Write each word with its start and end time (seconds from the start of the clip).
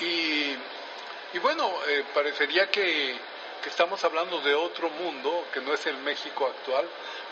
Y, 0.00 1.38
bueno, 1.38 1.70
eh, 1.88 2.04
parecería 2.14 2.70
que, 2.70 3.16
que 3.62 3.68
estamos 3.68 4.02
hablando 4.04 4.40
de 4.40 4.54
otro 4.54 4.90
mundo, 4.90 5.46
que 5.52 5.60
no 5.60 5.74
es 5.74 5.86
el 5.86 5.98
México 5.98 6.46
actual, 6.46 6.86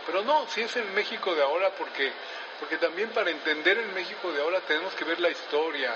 pero 0.07 0.23
no, 0.23 0.47
sí 0.49 0.61
es 0.61 0.77
el 0.77 0.91
México 0.93 1.35
de 1.35 1.43
ahora 1.43 1.71
porque, 1.79 2.13
porque 2.61 2.77
también 2.77 3.11
para 3.11 3.31
entender 3.31 3.79
el 3.79 3.93
México 3.93 4.31
de 4.33 4.43
ahora 4.43 4.61
tenemos 4.61 4.95
que 4.95 5.05
ver 5.05 5.21
la 5.21 5.31
historia, 5.31 5.95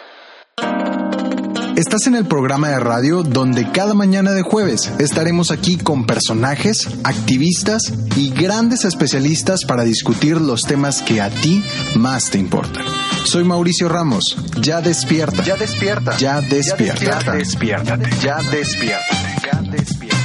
Estás 1.79 2.09
en 2.09 2.17
el 2.17 2.27
programa 2.27 2.71
de 2.71 2.80
radio 2.80 3.23
donde 3.23 3.71
cada 3.71 3.95
mañana 3.95 4.32
de 4.32 4.43
jueves 4.43 4.91
estaremos 4.98 5.53
aquí 5.53 5.77
con 5.77 6.07
personajes, 6.07 6.89
activistas 7.05 7.93
y 8.16 8.30
grandes 8.30 8.85
especialistas 8.85 9.64
para 9.64 9.85
discutir 9.85 10.41
los 10.41 10.62
temas 10.62 11.03
que 11.03 11.21
a 11.21 11.30
ti 11.30 11.62
más 11.95 12.30
te 12.30 12.39
importan. 12.39 12.85
Soy 13.25 13.45
Mauricio 13.45 13.89
Ramos. 13.89 14.37
Ya 14.61 14.80
despierta. 14.80 15.43
Ya 15.45 15.57
despierta. 15.57 16.17
Ya 16.17 16.41
despierta. 16.41 17.05
Ya 17.05 17.32
despiértate. 17.32 18.09
Ya 18.22 18.36
despiértate. 18.43 19.29
Ya 19.44 19.61
despiértate. 19.63 20.18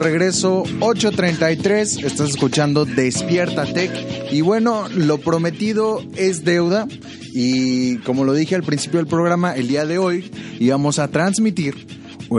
Regreso 0.00 0.64
8.33, 0.64 2.04
estás 2.04 2.30
escuchando 2.30 2.86
Despierta 2.86 3.66
Tech 3.66 3.92
y 4.32 4.40
bueno, 4.40 4.88
lo 4.88 5.18
prometido 5.18 6.02
es 6.16 6.42
deuda 6.42 6.86
y 7.34 7.98
como 7.98 8.24
lo 8.24 8.32
dije 8.32 8.54
al 8.54 8.62
principio 8.62 8.98
del 8.98 9.06
programa, 9.08 9.54
el 9.54 9.68
día 9.68 9.84
de 9.84 9.98
hoy 9.98 10.30
íbamos 10.58 10.98
a 10.98 11.08
transmitir 11.08 11.86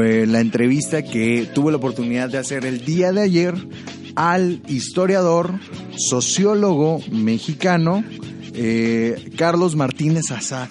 eh, 0.01 0.25
la 0.27 0.39
entrevista 0.39 1.03
que 1.03 1.47
tuve 1.53 1.71
la 1.71 1.77
oportunidad 1.77 2.29
de 2.29 2.39
hacer 2.39 2.65
el 2.65 2.83
día 2.83 3.11
de 3.11 3.21
ayer 3.21 3.53
al 4.15 4.61
historiador, 4.67 5.59
sociólogo 5.97 6.99
mexicano 7.11 8.03
eh, 8.53 9.31
Carlos 9.37 9.75
Martínez 9.75 10.31
Azad 10.31 10.69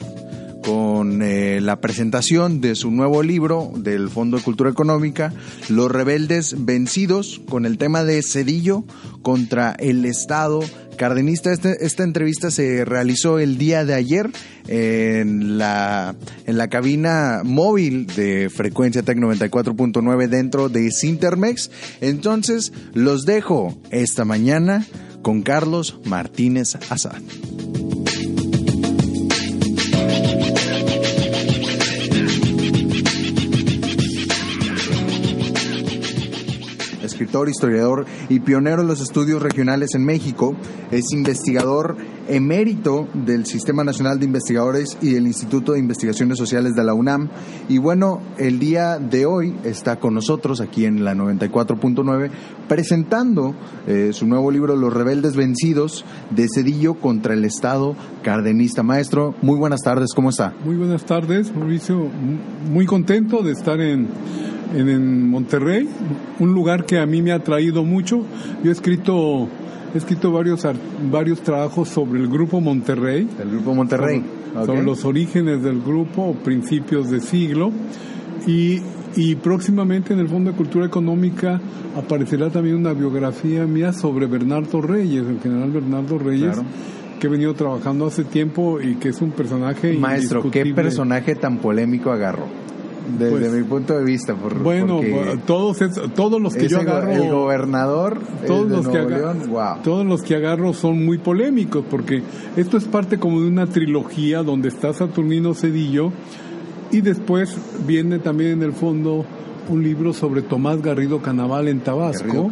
con 0.62 1.22
eh, 1.22 1.60
la 1.60 1.80
presentación 1.80 2.60
de 2.60 2.74
su 2.74 2.90
nuevo 2.90 3.22
libro 3.22 3.72
del 3.74 4.10
Fondo 4.10 4.36
de 4.36 4.42
Cultura 4.42 4.70
Económica, 4.70 5.32
Los 5.68 5.90
Rebeldes 5.90 6.54
Vencidos, 6.64 7.40
con 7.48 7.64
el 7.64 7.78
tema 7.78 8.04
de 8.04 8.22
Cedillo 8.22 8.84
contra 9.22 9.72
el 9.72 10.04
Estado 10.04 10.60
cardenista. 11.00 11.50
Este, 11.50 11.86
esta 11.86 12.02
entrevista 12.02 12.50
se 12.50 12.84
realizó 12.84 13.38
el 13.38 13.56
día 13.56 13.86
de 13.86 13.94
ayer 13.94 14.28
en 14.68 15.56
la, 15.56 16.14
en 16.44 16.58
la 16.58 16.68
cabina 16.68 17.40
móvil 17.42 18.06
de 18.06 18.50
frecuencia 18.50 19.02
Tec 19.02 19.16
94.9 19.16 20.28
dentro 20.28 20.68
de 20.68 20.90
Sintermex. 20.90 21.70
Entonces, 22.02 22.74
los 22.92 23.24
dejo 23.24 23.80
esta 23.90 24.26
mañana 24.26 24.86
con 25.22 25.40
Carlos 25.40 25.98
Martínez 26.04 26.76
Azad. 26.90 27.22
Historiador 37.48 38.06
y 38.28 38.40
pionero 38.40 38.82
en 38.82 38.88
los 38.88 39.00
estudios 39.00 39.42
regionales 39.42 39.90
en 39.94 40.04
México. 40.04 40.54
Es 40.90 41.12
investigador 41.12 41.96
emérito 42.28 43.08
del 43.12 43.46
Sistema 43.46 43.84
Nacional 43.84 44.18
de 44.18 44.26
Investigadores 44.26 44.96
y 45.00 45.10
del 45.14 45.26
Instituto 45.26 45.72
de 45.72 45.78
Investigaciones 45.78 46.38
Sociales 46.38 46.74
de 46.74 46.84
la 46.84 46.94
UNAM. 46.94 47.28
Y 47.68 47.78
bueno, 47.78 48.20
el 48.38 48.58
día 48.58 48.98
de 48.98 49.26
hoy 49.26 49.54
está 49.64 49.96
con 49.96 50.14
nosotros 50.14 50.60
aquí 50.60 50.84
en 50.84 51.04
la 51.04 51.14
94.9 51.14 52.30
presentando 52.68 53.54
eh, 53.86 54.10
su 54.12 54.26
nuevo 54.26 54.50
libro 54.50 54.76
Los 54.76 54.92
Rebeldes 54.92 55.34
Vencidos 55.34 56.04
de 56.30 56.46
Cedillo 56.52 56.94
contra 56.94 57.34
el 57.34 57.44
Estado 57.44 57.96
Cardenista. 58.22 58.82
Maestro, 58.82 59.34
muy 59.42 59.58
buenas 59.58 59.80
tardes, 59.80 60.10
¿cómo 60.14 60.30
está? 60.30 60.54
Muy 60.64 60.76
buenas 60.76 61.04
tardes, 61.04 61.54
Mauricio. 61.54 62.06
Muy 62.70 62.86
contento 62.86 63.42
de 63.42 63.52
estar 63.52 63.80
en 63.80 64.08
en, 64.74 65.28
Monterrey, 65.30 65.88
un 66.38 66.54
lugar 66.54 66.84
que 66.84 66.98
a 66.98 67.06
mí 67.06 67.22
me 67.22 67.32
ha 67.32 67.40
traído 67.40 67.84
mucho. 67.84 68.24
Yo 68.62 68.70
he 68.70 68.72
escrito, 68.72 69.48
he 69.94 69.98
escrito 69.98 70.32
varios, 70.32 70.66
varios 71.10 71.40
trabajos 71.40 71.88
sobre 71.88 72.20
el 72.20 72.28
Grupo 72.28 72.60
Monterrey. 72.60 73.28
El 73.40 73.50
Grupo 73.50 73.74
Monterrey. 73.74 74.22
Sobre, 74.66 74.82
los 74.82 75.04
orígenes 75.04 75.62
del 75.62 75.80
grupo, 75.80 76.34
principios 76.42 77.08
de 77.10 77.20
siglo. 77.20 77.70
Y, 78.46 78.80
y 79.16 79.36
próximamente 79.36 80.12
en 80.12 80.20
el 80.20 80.28
Fondo 80.28 80.50
de 80.50 80.56
Cultura 80.56 80.86
Económica 80.86 81.60
aparecerá 81.96 82.50
también 82.50 82.76
una 82.76 82.92
biografía 82.92 83.66
mía 83.66 83.92
sobre 83.92 84.26
Bernardo 84.26 84.80
Reyes, 84.80 85.24
el 85.26 85.40
general 85.40 85.70
Bernardo 85.70 86.18
Reyes. 86.18 86.56
que 87.20 87.26
he 87.26 87.30
venido 87.30 87.54
trabajando 87.54 88.06
hace 88.06 88.24
tiempo 88.24 88.80
y 88.80 88.94
que 88.94 89.10
es 89.10 89.20
un 89.20 89.32
personaje 89.32 89.92
Maestro, 89.92 90.50
¿qué 90.50 90.64
personaje 90.74 91.34
tan 91.34 91.58
polémico 91.58 92.10
agarró? 92.10 92.46
Desde 93.18 93.30
pues, 93.30 93.52
mi 93.52 93.62
punto 93.64 93.98
de 93.98 94.04
vista. 94.04 94.34
Por, 94.34 94.62
bueno, 94.62 95.00
todos, 95.46 95.78
todos 96.14 96.40
los 96.40 96.54
que 96.54 96.68
yo 96.68 96.80
agarro. 96.80 97.12
El 97.12 97.30
gobernador, 97.30 98.18
todos 98.46 98.68
los 98.68 98.88
que 98.88 98.98
agarro, 98.98 99.80
Todos 99.82 100.06
los 100.06 100.22
que 100.22 100.36
agarro 100.36 100.72
son 100.72 101.04
muy 101.04 101.18
polémicos, 101.18 101.84
porque 101.88 102.22
esto 102.56 102.76
es 102.76 102.84
parte 102.84 103.18
como 103.18 103.40
de 103.40 103.48
una 103.48 103.66
trilogía 103.66 104.42
donde 104.42 104.68
está 104.68 104.92
Saturnino 104.92 105.54
Cedillo 105.54 106.12
y 106.92 107.00
después 107.00 107.56
viene 107.86 108.18
también 108.18 108.52
en 108.52 108.62
el 108.62 108.72
fondo 108.72 109.24
un 109.68 109.82
libro 109.82 110.12
sobre 110.12 110.42
Tomás 110.42 110.82
Garrido 110.82 111.20
Canaval 111.22 111.68
en 111.68 111.80
Tabasco. 111.80 112.50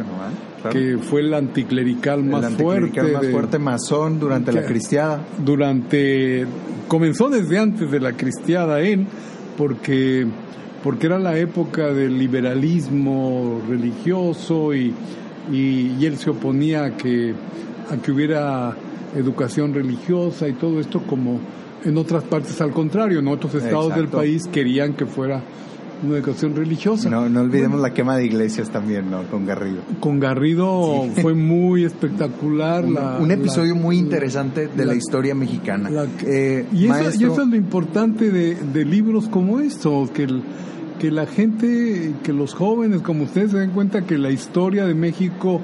que 0.71 0.99
fue 0.99 1.21
el 1.21 1.35
anticlerical 1.35 2.23
más 2.25 2.41
el 2.41 2.53
anticlerical 2.53 3.07
fuerte. 3.07 3.27
más 3.27 3.33
fuerte 3.33 3.59
masón 3.59 4.21
durante 4.21 4.53
la 4.53 4.65
cristiada. 4.65 5.25
Durante. 5.45 6.47
Comenzó 6.87 7.29
desde 7.29 7.59
antes 7.59 7.91
de 7.91 8.01
la 8.01 8.13
cristiada 8.15 8.81
él, 8.81 9.07
porque 9.59 10.27
porque 10.83 11.07
era 11.07 11.19
la 11.19 11.37
época 11.37 11.93
del 11.93 12.17
liberalismo 12.17 13.61
religioso 13.69 14.73
y, 14.73 14.95
y, 15.53 16.07
él 16.07 16.17
se 16.19 16.31
oponía 16.31 16.85
a 16.85 16.97
que, 16.97 17.35
a 17.91 17.97
que 17.97 18.13
hubiera 18.13 18.77
educación 19.17 19.75
religiosa 19.75 20.47
y 20.49 20.53
todo 20.53 20.79
esto 20.79 21.03
como 21.03 21.41
en 21.85 21.99
otras 21.99 22.23
partes 22.23 22.61
al 22.61 22.71
contrario, 22.71 23.19
en 23.19 23.27
otros 23.27 23.55
estados 23.57 23.95
del 23.97 24.07
país 24.07 24.47
querían 24.47 24.95
que 24.95 25.05
fuera 25.05 25.43
una 26.03 26.17
educación 26.17 26.55
religiosa. 26.55 27.11
No, 27.11 27.29
no 27.29 27.41
olvidemos 27.41 27.81
la 27.81 27.93
quema 27.93 28.17
de 28.17 28.27
iglesias 28.27 28.71
también, 28.71 29.11
¿no? 29.11 29.23
Con 29.25 29.47
Garrido. 29.47 29.83
Con 30.01 30.21
Garrido 30.21 31.07
fue 31.21 31.35
muy 31.35 31.85
espectacular. 31.85 32.85
un, 32.85 33.31
episodio 33.31 33.75
muy 33.75 33.99
interesante 33.99 34.69
de 34.69 34.85
la, 34.85 34.95
historia 34.95 35.35
mexicana. 35.35 35.91
Eh, 36.25 36.67
y, 36.73 36.87
eso, 36.87 37.11
y, 37.21 37.25
eso, 37.25 37.43
es 37.43 37.49
lo 37.49 37.57
importante 37.57 38.31
de, 38.31 38.55
de 38.55 38.85
libros 38.85 39.29
como 39.29 39.61
esto, 39.61 40.09
que 40.13 40.25
el, 40.25 40.43
que 40.99 41.11
la 41.11 41.27
gente, 41.27 42.15
que 42.23 42.33
los 42.33 42.55
jóvenes 42.55 43.03
como 43.03 43.25
ustedes 43.25 43.53
se 43.53 43.59
den 43.59 43.71
cuenta 43.71 44.03
que 44.03 44.19
la 44.19 44.31
historia 44.31 44.85
de 44.85 44.95
México 44.95 45.61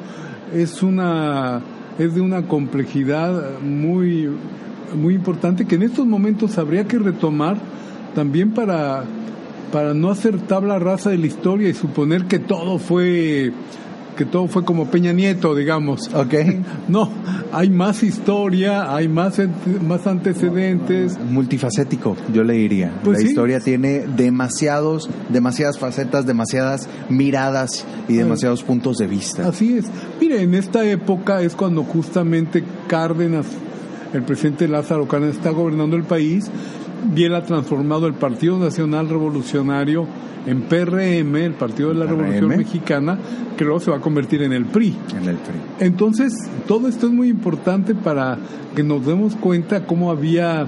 es 0.55 0.83
una 0.83 1.61
es 1.99 2.15
de 2.15 2.21
una 2.21 2.47
complejidad 2.47 3.61
muy 3.61 4.28
muy 4.94 5.15
importante 5.15 5.67
que 5.67 5.75
en 5.75 5.83
estos 5.83 6.06
momentos 6.06 6.59
habría 6.59 6.87
que 6.87 6.99
retomar 6.99 7.56
también 8.15 8.53
para 8.53 9.05
para 9.75 9.93
no 9.93 10.09
hacer 10.09 10.39
tabla 10.39 10.79
rasa 10.79 11.11
de 11.11 11.19
la 11.19 11.27
historia 11.27 11.69
y 11.69 11.75
suponer 11.75 12.27
que 12.27 12.39
todo 12.39 12.79
fue 12.79 13.53
que 14.17 14.25
todo 14.25 14.47
fue 14.47 14.65
como 14.65 14.89
Peña 14.89 15.12
Nieto, 15.12 15.53
digamos. 15.57 16.15
Ok. 16.15 16.35
No, 16.87 17.11
hay 17.51 17.71
más 17.71 18.05
historia, 18.05 18.95
hay 18.95 19.09
más, 19.09 19.41
más 19.83 20.07
antecedentes. 20.07 21.19
Multifacético, 21.19 22.17
yo 22.33 22.45
le 22.45 22.53
diría. 22.53 22.93
Pues 23.03 23.21
la 23.21 23.29
historia 23.29 23.59
tiene 23.59 24.05
demasiados, 24.07 25.11
demasiadas 25.31 25.77
facetas, 25.77 26.25
demasiadas 26.25 26.89
miradas 27.09 27.85
y 28.09 28.15
demasiados 28.15 28.62
puntos 28.62 28.99
de 28.99 29.09
vista. 29.09 29.49
Así 29.49 29.79
es. 29.79 29.87
Mire, 30.21 30.43
en 30.43 30.55
esta 30.55 30.85
época 30.85 31.41
es 31.41 31.56
cuando 31.56 31.83
justamente 31.83 32.62
Cárdenas, 32.87 33.47
el 34.12 34.23
presidente 34.23 34.69
Lázaro 34.69 35.09
Cárdenas 35.09 35.35
está 35.35 35.51
gobernando 35.51 35.97
el 35.97 36.05
país 36.05 36.49
él 37.17 37.35
ha 37.35 37.44
transformado 37.44 38.06
el 38.06 38.14
Partido 38.14 38.58
Nacional 38.58 39.08
Revolucionario 39.08 40.06
en 40.46 40.62
PRM, 40.62 41.37
el 41.37 41.55
Partido 41.55 41.91
de 41.91 41.94
la 41.94 42.06
Revolución 42.06 42.49
Mexicana, 42.49 43.19
que 43.56 43.64
luego 43.64 43.81
se 43.81 43.91
va 43.91 43.99
a 43.99 44.00
convertir 44.00 44.43
en 44.43 44.52
el 44.52 44.67
PRI. 44.67 44.94
En 45.17 45.29
el 45.29 45.37
PRI. 45.37 45.58
Entonces, 45.81 46.35
todo 46.67 46.88
esto 46.88 47.06
es 47.06 47.12
muy 47.12 47.29
importante 47.29 47.94
para 47.94 48.38
que 48.75 48.82
nos 48.82 49.06
demos 49.06 49.37
cuenta 49.37 49.87
cómo 49.87 50.11
había, 50.11 50.67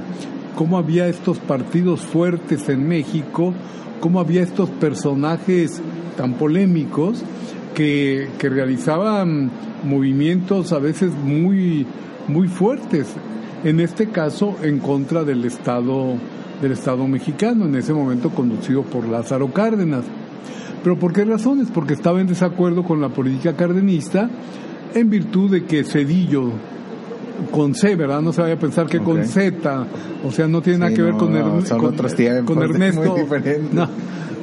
cómo 0.54 0.78
había 0.78 1.08
estos 1.08 1.38
partidos 1.38 2.00
fuertes 2.00 2.68
en 2.68 2.88
México, 2.88 3.52
cómo 4.00 4.20
había 4.20 4.42
estos 4.42 4.70
personajes 4.70 5.82
tan 6.16 6.34
polémicos 6.34 7.22
que, 7.74 8.28
que 8.38 8.48
realizaban 8.48 9.50
movimientos 9.84 10.72
a 10.72 10.78
veces 10.78 11.12
muy, 11.12 11.86
muy 12.28 12.48
fuertes. 12.48 13.08
En 13.64 13.80
este 13.80 14.08
caso, 14.10 14.56
en 14.62 14.78
contra 14.78 15.24
del 15.24 15.44
Estado 15.44 16.14
del 16.60 16.72
Estado 16.72 17.06
mexicano, 17.06 17.66
en 17.66 17.74
ese 17.74 17.92
momento 17.92 18.30
conducido 18.30 18.82
por 18.82 19.06
Lázaro 19.06 19.52
Cárdenas. 19.52 20.04
¿Pero 20.82 20.98
por 20.98 21.12
qué 21.12 21.24
razones? 21.24 21.68
Porque 21.72 21.92
estaba 21.94 22.20
en 22.20 22.26
desacuerdo 22.28 22.82
con 22.82 23.00
la 23.00 23.08
política 23.10 23.54
cardenista 23.56 24.30
en 24.94 25.10
virtud 25.10 25.50
de 25.50 25.64
que 25.64 25.84
Cedillo 25.84 26.52
con 27.50 27.74
C, 27.74 27.94
¿verdad? 27.96 28.22
No 28.22 28.32
se 28.32 28.40
vaya 28.40 28.54
a 28.54 28.58
pensar 28.58 28.86
que 28.86 29.00
con. 29.00 29.22
Z, 29.26 29.86
o 30.24 30.30
sea, 30.32 30.46
no 30.48 30.62
tiene 30.62 30.78
nada 30.78 30.94
que 30.94 31.02
ver 31.02 31.14
con, 31.14 31.32
no, 31.32 31.60
Erne- 31.60 31.68
con- 31.76 31.84
otros 31.92 32.14
tiempos, 32.14 32.54
con 32.56 32.62
Ernesto. 32.70 33.14
No, 33.72 33.88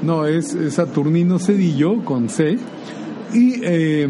no, 0.03 0.25
es, 0.27 0.53
es 0.53 0.73
Saturnino 0.75 1.39
Cedillo 1.39 2.03
con 2.05 2.29
C. 2.29 2.57
Y, 3.33 3.55
eh, 3.63 4.07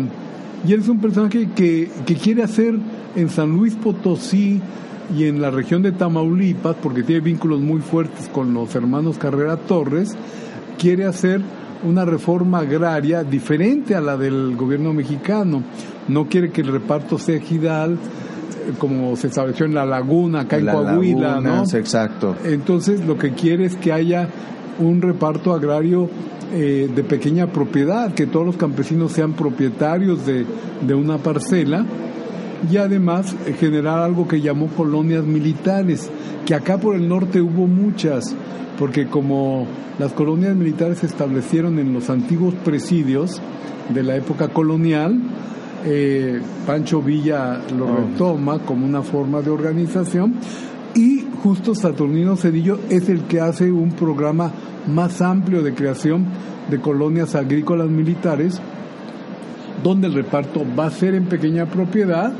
y 0.67 0.73
él 0.73 0.79
es 0.81 0.89
un 0.89 0.99
personaje 0.99 1.47
que, 1.55 1.89
que 2.05 2.15
quiere 2.15 2.43
hacer 2.43 2.75
en 3.15 3.29
San 3.29 3.51
Luis 3.51 3.75
Potosí 3.75 4.59
y 5.15 5.25
en 5.25 5.41
la 5.41 5.51
región 5.51 5.81
de 5.81 5.91
Tamaulipas, 5.91 6.75
porque 6.81 7.03
tiene 7.03 7.21
vínculos 7.21 7.59
muy 7.59 7.81
fuertes 7.81 8.29
con 8.29 8.53
los 8.53 8.73
hermanos 8.75 9.17
Carrera 9.17 9.57
Torres, 9.57 10.15
quiere 10.77 11.05
hacer 11.05 11.41
una 11.83 12.05
reforma 12.05 12.59
agraria 12.59 13.23
diferente 13.23 13.95
a 13.95 14.01
la 14.01 14.17
del 14.17 14.55
gobierno 14.55 14.93
mexicano. 14.93 15.63
No 16.07 16.27
quiere 16.27 16.51
que 16.51 16.61
el 16.61 16.67
reparto 16.67 17.17
sea 17.17 17.35
ejidal, 17.35 17.93
eh, 17.93 18.73
como 18.79 19.15
se 19.15 19.27
estableció 19.27 19.65
en 19.65 19.73
La 19.73 19.85
Laguna, 19.85 20.41
acá 20.41 20.57
en 20.57 20.65
La 20.65 20.73
Coahuila, 20.73 21.35
¿no? 21.35 21.41
Lagunas, 21.41 21.73
Exacto. 21.73 22.35
Entonces 22.45 23.05
lo 23.05 23.17
que 23.17 23.33
quiere 23.33 23.65
es 23.65 23.75
que 23.75 23.91
haya 23.91 24.29
un 24.79 25.01
reparto 25.01 25.53
agrario 25.53 26.09
eh, 26.53 26.89
de 26.93 27.03
pequeña 27.03 27.47
propiedad, 27.47 28.13
que 28.13 28.25
todos 28.27 28.45
los 28.45 28.57
campesinos 28.57 29.11
sean 29.11 29.33
propietarios 29.33 30.25
de, 30.25 30.45
de 30.85 30.95
una 30.95 31.17
parcela 31.17 31.85
y 32.71 32.77
además 32.77 33.35
eh, 33.45 33.53
generar 33.53 33.99
algo 33.99 34.27
que 34.27 34.41
llamó 34.41 34.67
colonias 34.67 35.23
militares, 35.23 36.09
que 36.45 36.55
acá 36.55 36.77
por 36.77 36.95
el 36.95 37.07
norte 37.07 37.41
hubo 37.41 37.67
muchas, 37.67 38.35
porque 38.79 39.07
como 39.07 39.67
las 39.99 40.13
colonias 40.13 40.55
militares 40.55 40.99
se 40.99 41.05
establecieron 41.05 41.79
en 41.79 41.93
los 41.93 42.09
antiguos 42.09 42.53
presidios 42.65 43.41
de 43.93 44.03
la 44.03 44.15
época 44.15 44.47
colonial, 44.49 45.19
eh, 45.85 46.41
Pancho 46.65 47.01
Villa 47.01 47.61
lo 47.77 47.85
Oh. 47.85 47.95
retoma 47.97 48.59
como 48.59 48.85
una 48.85 49.01
forma 49.01 49.41
de 49.41 49.49
organización 49.51 50.35
y 50.95 51.25
justo 51.43 51.75
Saturnino 51.75 52.37
Cedillo 52.37 52.79
es 52.89 53.09
el 53.09 53.23
que 53.23 53.41
hace 53.41 53.71
un 53.71 53.91
programa 53.91 54.51
más 54.87 55.21
amplio 55.21 55.61
de 55.61 55.73
creación 55.73 56.25
de 56.69 56.79
colonias 56.79 57.35
agrícolas 57.35 57.89
militares 57.89 58.61
donde 59.83 60.07
el 60.07 60.13
reparto 60.13 60.63
va 60.77 60.85
a 60.85 60.91
ser 60.91 61.13
en 61.13 61.25
pequeña 61.25 61.65
propiedad, 61.65 62.31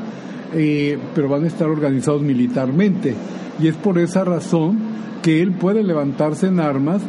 eh, 0.54 0.98
pero 1.14 1.28
van 1.28 1.44
a 1.44 1.48
estar 1.48 1.68
organizados 1.68 2.22
militarmente. 2.22 3.14
Y 3.60 3.68
es 3.68 3.74
por 3.76 3.98
esa 3.98 4.24
razón 4.24 4.78
que 5.22 5.42
él 5.42 5.52
puede 5.52 5.82
levantarse 5.82 6.46
en 6.46 6.60
armas 6.60 7.02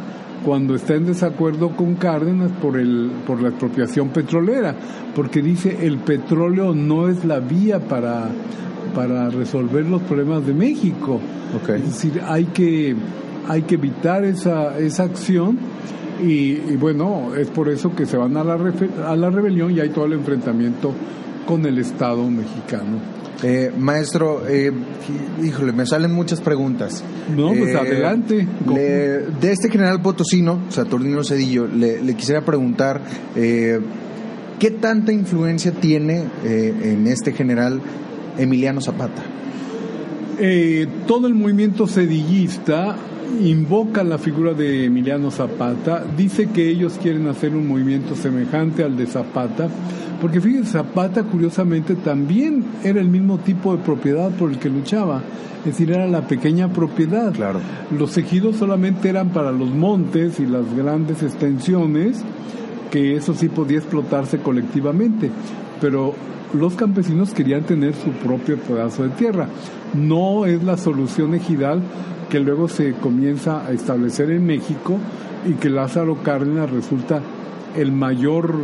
cuando 0.44 0.74
está 0.74 0.94
en 0.94 1.06
desacuerdo 1.06 1.70
con 1.70 1.96
Cárdenas 1.96 2.52
por, 2.62 2.78
el, 2.78 3.10
por 3.26 3.42
la 3.42 3.48
expropiación 3.48 4.10
petrolera, 4.10 4.74
porque 5.14 5.42
dice 5.42 5.78
el 5.82 5.98
petróleo 5.98 6.74
no 6.74 7.08
es 7.08 7.24
la 7.24 7.40
vía 7.40 7.80
para, 7.80 8.28
para 8.94 9.28
resolver 9.30 9.84
los 9.86 10.02
problemas 10.02 10.46
de 10.46 10.54
México. 10.54 11.20
Es 11.68 11.84
decir, 11.84 12.20
hay 12.26 12.44
que, 12.46 12.94
hay 13.48 13.62
que 13.62 13.74
evitar 13.74 14.24
esa, 14.24 14.78
esa 14.78 15.04
acción 15.04 15.58
y, 16.22 16.52
y 16.52 16.76
bueno, 16.78 17.34
es 17.36 17.48
por 17.48 17.68
eso 17.68 17.94
que 17.94 18.06
se 18.06 18.16
van 18.16 18.36
a 18.36 18.44
la, 18.44 18.56
a 19.06 19.16
la 19.16 19.30
rebelión 19.30 19.72
y 19.72 19.80
hay 19.80 19.88
todo 19.90 20.06
el 20.06 20.14
enfrentamiento 20.14 20.92
con 21.46 21.64
el 21.66 21.78
Estado 21.78 22.28
mexicano. 22.28 23.15
Eh, 23.42 23.70
maestro, 23.78 24.46
eh, 24.48 24.72
híjole, 25.44 25.72
me 25.72 25.84
salen 25.84 26.12
muchas 26.12 26.40
preguntas. 26.40 27.04
No, 27.36 27.48
pues 27.52 27.74
Eh, 27.74 27.76
adelante. 27.78 28.48
le- 28.66 29.26
de 29.40 29.52
este 29.52 29.68
general 29.70 30.00
potosino, 30.00 30.60
Saturnino 30.70 31.22
Cedillo, 31.22 31.66
le, 31.66 32.02
le 32.02 32.14
quisiera 32.14 32.42
preguntar, 32.46 33.02
eh, 33.34 33.78
¿qué 34.58 34.70
tanta 34.70 35.12
influencia 35.12 35.72
tiene 35.72 36.24
eh, 36.44 36.74
en 36.84 37.06
este 37.08 37.32
general 37.32 37.80
Emiliano 38.38 38.80
Zapata? 38.80 39.22
Eh, 40.38 40.86
todo 41.06 41.26
el 41.28 41.34
movimiento 41.34 41.86
sedillista 41.86 42.96
invoca 43.40 44.04
la 44.04 44.18
figura 44.18 44.52
de 44.52 44.84
Emiliano 44.84 45.30
Zapata, 45.30 46.04
dice 46.16 46.48
que 46.50 46.68
ellos 46.68 46.98
quieren 47.02 47.26
hacer 47.26 47.54
un 47.54 47.66
movimiento 47.66 48.14
semejante 48.14 48.84
al 48.84 48.96
de 48.96 49.06
Zapata, 49.06 49.68
porque 50.20 50.40
fíjense, 50.40 50.72
Zapata 50.72 51.24
curiosamente 51.24 51.94
también 51.94 52.64
era 52.84 53.00
el 53.00 53.08
mismo 53.08 53.38
tipo 53.38 53.76
de 53.76 53.82
propiedad 53.82 54.30
por 54.30 54.50
el 54.50 54.58
que 54.58 54.68
luchaba, 54.68 55.22
es 55.60 55.72
decir, 55.72 55.90
era 55.90 56.06
la 56.06 56.26
pequeña 56.26 56.72
propiedad. 56.72 57.32
Claro. 57.32 57.60
Los 57.96 58.16
ejidos 58.16 58.56
solamente 58.56 59.08
eran 59.08 59.30
para 59.30 59.52
los 59.52 59.70
montes 59.70 60.38
y 60.38 60.46
las 60.46 60.64
grandes 60.76 61.22
extensiones, 61.22 62.22
que 62.90 63.16
eso 63.16 63.34
sí 63.34 63.48
podía 63.48 63.78
explotarse 63.78 64.38
colectivamente, 64.38 65.30
pero 65.80 66.14
los 66.54 66.74
campesinos 66.74 67.32
querían 67.32 67.62
tener 67.64 67.94
su 67.94 68.10
propio 68.10 68.56
pedazo 68.58 69.02
de 69.04 69.08
tierra. 69.10 69.48
No 69.94 70.46
es 70.46 70.62
la 70.62 70.76
solución 70.76 71.34
ejidal 71.34 71.82
que 72.30 72.40
luego 72.40 72.68
se 72.68 72.92
comienza 72.94 73.64
a 73.66 73.72
establecer 73.72 74.30
en 74.30 74.46
México 74.46 74.98
y 75.48 75.52
que 75.54 75.70
Lázaro 75.70 76.16
Cárdenas 76.22 76.70
resulta 76.70 77.20
el 77.76 77.92
mayor, 77.92 78.54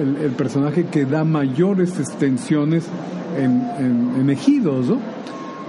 el, 0.00 0.16
el 0.24 0.30
personaje 0.32 0.86
que 0.86 1.04
da 1.04 1.24
mayores 1.24 1.98
extensiones 2.00 2.88
en, 3.38 3.62
en- 3.78 4.20
en 4.20 4.30
ejidos, 4.30 4.88
¿no? 4.88 4.98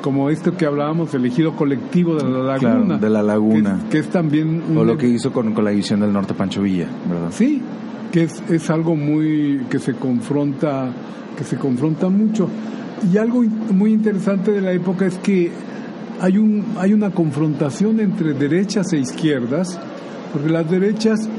Como 0.01 0.29
esto 0.29 0.55
que 0.55 0.65
hablábamos, 0.65 1.13
el 1.15 1.25
ejido 1.25 1.53
colectivo 1.55 2.15
de 2.15 2.23
la 2.23 2.39
laguna. 2.39 2.59
Claro, 2.85 2.97
de 2.99 3.09
la 3.09 3.23
laguna. 3.23 3.79
Que, 3.85 3.89
que 3.89 3.97
es 3.99 4.07
también 4.09 4.63
un 4.69 4.77
O 4.77 4.85
lo 4.85 4.97
que 4.97 5.07
hizo 5.07 5.31
con, 5.33 5.53
con 5.53 5.65
la 5.65 5.71
división 5.71 5.99
del 5.99 6.13
norte 6.13 6.33
Pancho 6.33 6.61
Villa, 6.61 6.87
¿verdad? 7.09 7.29
Sí, 7.31 7.61
que 8.11 8.23
es, 8.23 8.41
es 8.49 8.69
algo 8.69 8.95
muy 8.95 9.61
que 9.69 9.79
se 9.79 9.93
confronta 9.93 10.91
que 11.37 11.43
se 11.43 11.57
confronta 11.57 12.09
mucho 12.09 12.49
y 13.11 13.17
algo 13.17 13.43
muy 13.71 13.93
interesante 13.93 14.51
de 14.51 14.61
la 14.61 14.71
época 14.71 15.05
es 15.05 15.17
que 15.17 15.51
hay 16.19 16.37
un 16.37 16.65
hay 16.79 16.93
una 16.93 17.11
confrontación 17.11 17.99
entre 17.99 18.33
derechas 18.33 18.91
e 18.93 18.97
izquierdas 18.97 19.79
porque 20.33 20.49
las 20.49 20.69
derechas 20.69 21.29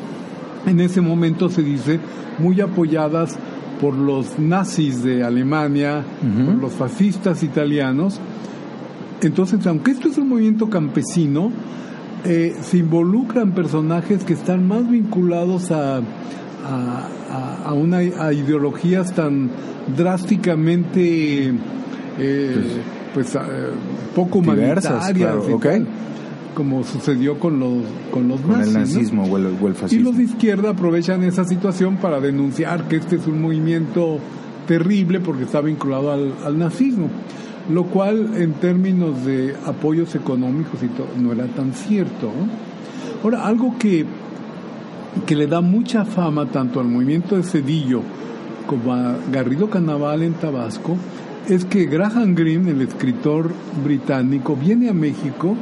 en 0.66 0.80
ese 0.80 1.00
momento 1.00 1.48
se 1.48 1.62
dice 1.62 1.98
muy 2.38 2.60
apoyadas 2.60 3.38
por 3.80 3.94
los 3.94 4.38
nazis 4.38 5.02
de 5.02 5.22
Alemania, 5.22 6.04
por 6.44 6.56
los 6.56 6.72
fascistas 6.72 7.42
italianos. 7.42 8.20
Entonces, 9.22 9.64
aunque 9.66 9.92
esto 9.92 10.08
es 10.08 10.18
un 10.18 10.28
movimiento 10.28 10.68
campesino, 10.68 11.50
eh, 12.24 12.56
se 12.62 12.78
involucran 12.78 13.52
personajes 13.52 14.24
que 14.24 14.32
están 14.32 14.66
más 14.66 14.88
vinculados 14.90 15.70
a, 15.70 16.00
a, 17.64 17.72
una, 17.72 17.98
a 17.98 18.32
ideologías 18.32 19.14
tan 19.14 19.50
drásticamente 19.96 21.52
eh, 22.18 22.82
pues, 23.14 23.34
eh, 23.34 23.38
poco 24.14 24.40
Diversas, 24.40 25.12
claro, 25.12 25.44
como 26.54 26.82
sucedió 26.82 27.38
con 27.38 27.60
los 27.60 27.84
con 28.10 28.26
los 28.26 28.40
Con 28.40 28.60
el 28.60 28.72
nazis, 28.72 29.12
¿no? 29.12 29.22
nazismo 29.22 29.22
o, 29.24 29.36
el, 29.36 29.46
o 29.62 29.68
el 29.68 29.74
Y 29.90 29.98
los 30.00 30.16
de 30.16 30.24
izquierda 30.24 30.70
aprovechan 30.70 31.22
esa 31.22 31.44
situación 31.44 31.98
para 31.98 32.20
denunciar 32.20 32.88
que 32.88 32.96
este 32.96 33.16
es 33.16 33.26
un 33.28 33.40
movimiento 33.40 34.18
terrible 34.66 35.20
porque 35.20 35.44
está 35.44 35.60
vinculado 35.60 36.10
al, 36.12 36.34
al 36.44 36.58
nazismo, 36.58 37.08
lo 37.68 37.84
cual 37.84 38.30
en 38.36 38.54
términos 38.54 39.24
de 39.24 39.54
apoyos 39.66 40.14
económicos 40.14 40.82
y 40.82 40.88
todo 40.88 41.08
no 41.18 41.32
era 41.32 41.46
tan 41.46 41.72
cierto. 41.72 42.30
Ahora, 43.22 43.46
algo 43.46 43.76
que, 43.78 44.06
que 45.26 45.36
le 45.36 45.46
da 45.46 45.60
mucha 45.60 46.04
fama 46.04 46.46
tanto 46.46 46.80
al 46.80 46.86
movimiento 46.86 47.36
de 47.36 47.42
Cedillo 47.42 48.02
como 48.66 48.94
a 48.94 49.16
Garrido 49.32 49.68
Canaval 49.68 50.22
en 50.22 50.34
Tabasco 50.34 50.96
es 51.48 51.64
que 51.64 51.86
Graham 51.86 52.34
Greene, 52.34 52.70
el 52.70 52.82
escritor 52.82 53.50
británico, 53.82 54.54
viene 54.54 54.90
a 54.90 54.92
México 54.92 55.56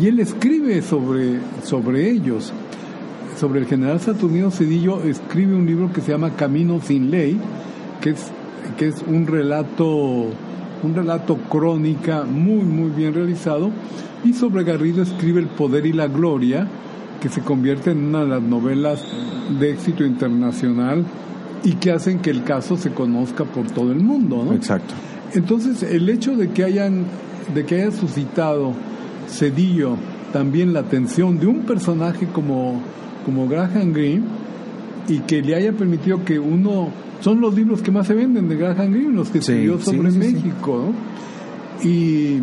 y 0.00 0.08
él 0.08 0.20
escribe 0.20 0.82
sobre, 0.82 1.38
sobre 1.62 2.10
ellos. 2.10 2.52
Sobre 3.38 3.60
el 3.60 3.66
general 3.66 4.00
Saturnino 4.00 4.50
Cedillo 4.50 5.02
escribe 5.02 5.54
un 5.54 5.66
libro 5.66 5.92
que 5.92 6.00
se 6.00 6.12
llama 6.12 6.36
Camino 6.36 6.80
sin 6.80 7.10
ley, 7.10 7.38
que 8.00 8.10
es, 8.10 8.30
que 8.78 8.88
es 8.88 9.04
un 9.06 9.26
relato 9.26 10.30
un 10.82 10.94
relato 10.94 11.36
crónica 11.48 12.24
muy 12.24 12.64
muy 12.64 12.90
bien 12.90 13.14
realizado 13.14 13.70
y 14.24 14.32
sobre 14.32 14.64
Garrido 14.64 15.02
escribe 15.02 15.40
El 15.40 15.46
poder 15.46 15.86
y 15.86 15.92
la 15.92 16.08
gloria 16.08 16.66
que 17.20 17.28
se 17.28 17.40
convierte 17.40 17.92
en 17.92 18.06
una 18.06 18.20
de 18.20 18.28
las 18.28 18.42
novelas 18.42 19.04
de 19.58 19.70
éxito 19.72 20.04
internacional 20.04 21.04
y 21.64 21.72
que 21.74 21.90
hacen 21.90 22.20
que 22.20 22.30
el 22.30 22.44
caso 22.44 22.76
se 22.76 22.92
conozca 22.92 23.44
por 23.44 23.70
todo 23.70 23.90
el 23.90 24.00
mundo, 24.00 24.44
¿no? 24.44 24.52
Exacto. 24.52 24.94
Entonces, 25.34 25.82
el 25.82 26.08
hecho 26.08 26.36
de 26.36 26.50
que 26.50 26.64
hayan 26.64 27.04
de 27.54 27.64
que 27.64 27.82
haya 27.82 27.90
suscitado 27.92 28.72
Cedillo 29.28 29.96
también 30.32 30.72
la 30.72 30.80
atención 30.80 31.38
de 31.38 31.46
un 31.46 31.60
personaje 31.60 32.26
como 32.26 32.80
como 33.24 33.48
Graham 33.48 33.92
Greene 33.92 34.24
y 35.08 35.20
que 35.20 35.42
le 35.42 35.54
haya 35.54 35.72
permitido 35.72 36.24
que 36.24 36.38
uno 36.38 36.90
son 37.20 37.40
los 37.40 37.54
libros 37.54 37.82
que 37.82 37.90
más 37.90 38.06
se 38.06 38.14
venden 38.14 38.48
de 38.48 38.56
Graham 38.56 38.92
Greene, 38.92 39.12
los 39.14 39.28
que 39.30 39.40
Sí, 39.42 39.52
escribió 39.52 39.80
sobre 39.80 40.10
sí, 40.10 40.20
sí. 40.22 40.34
México, 40.34 40.84
¿no? 40.86 41.88
Y, 41.88 42.40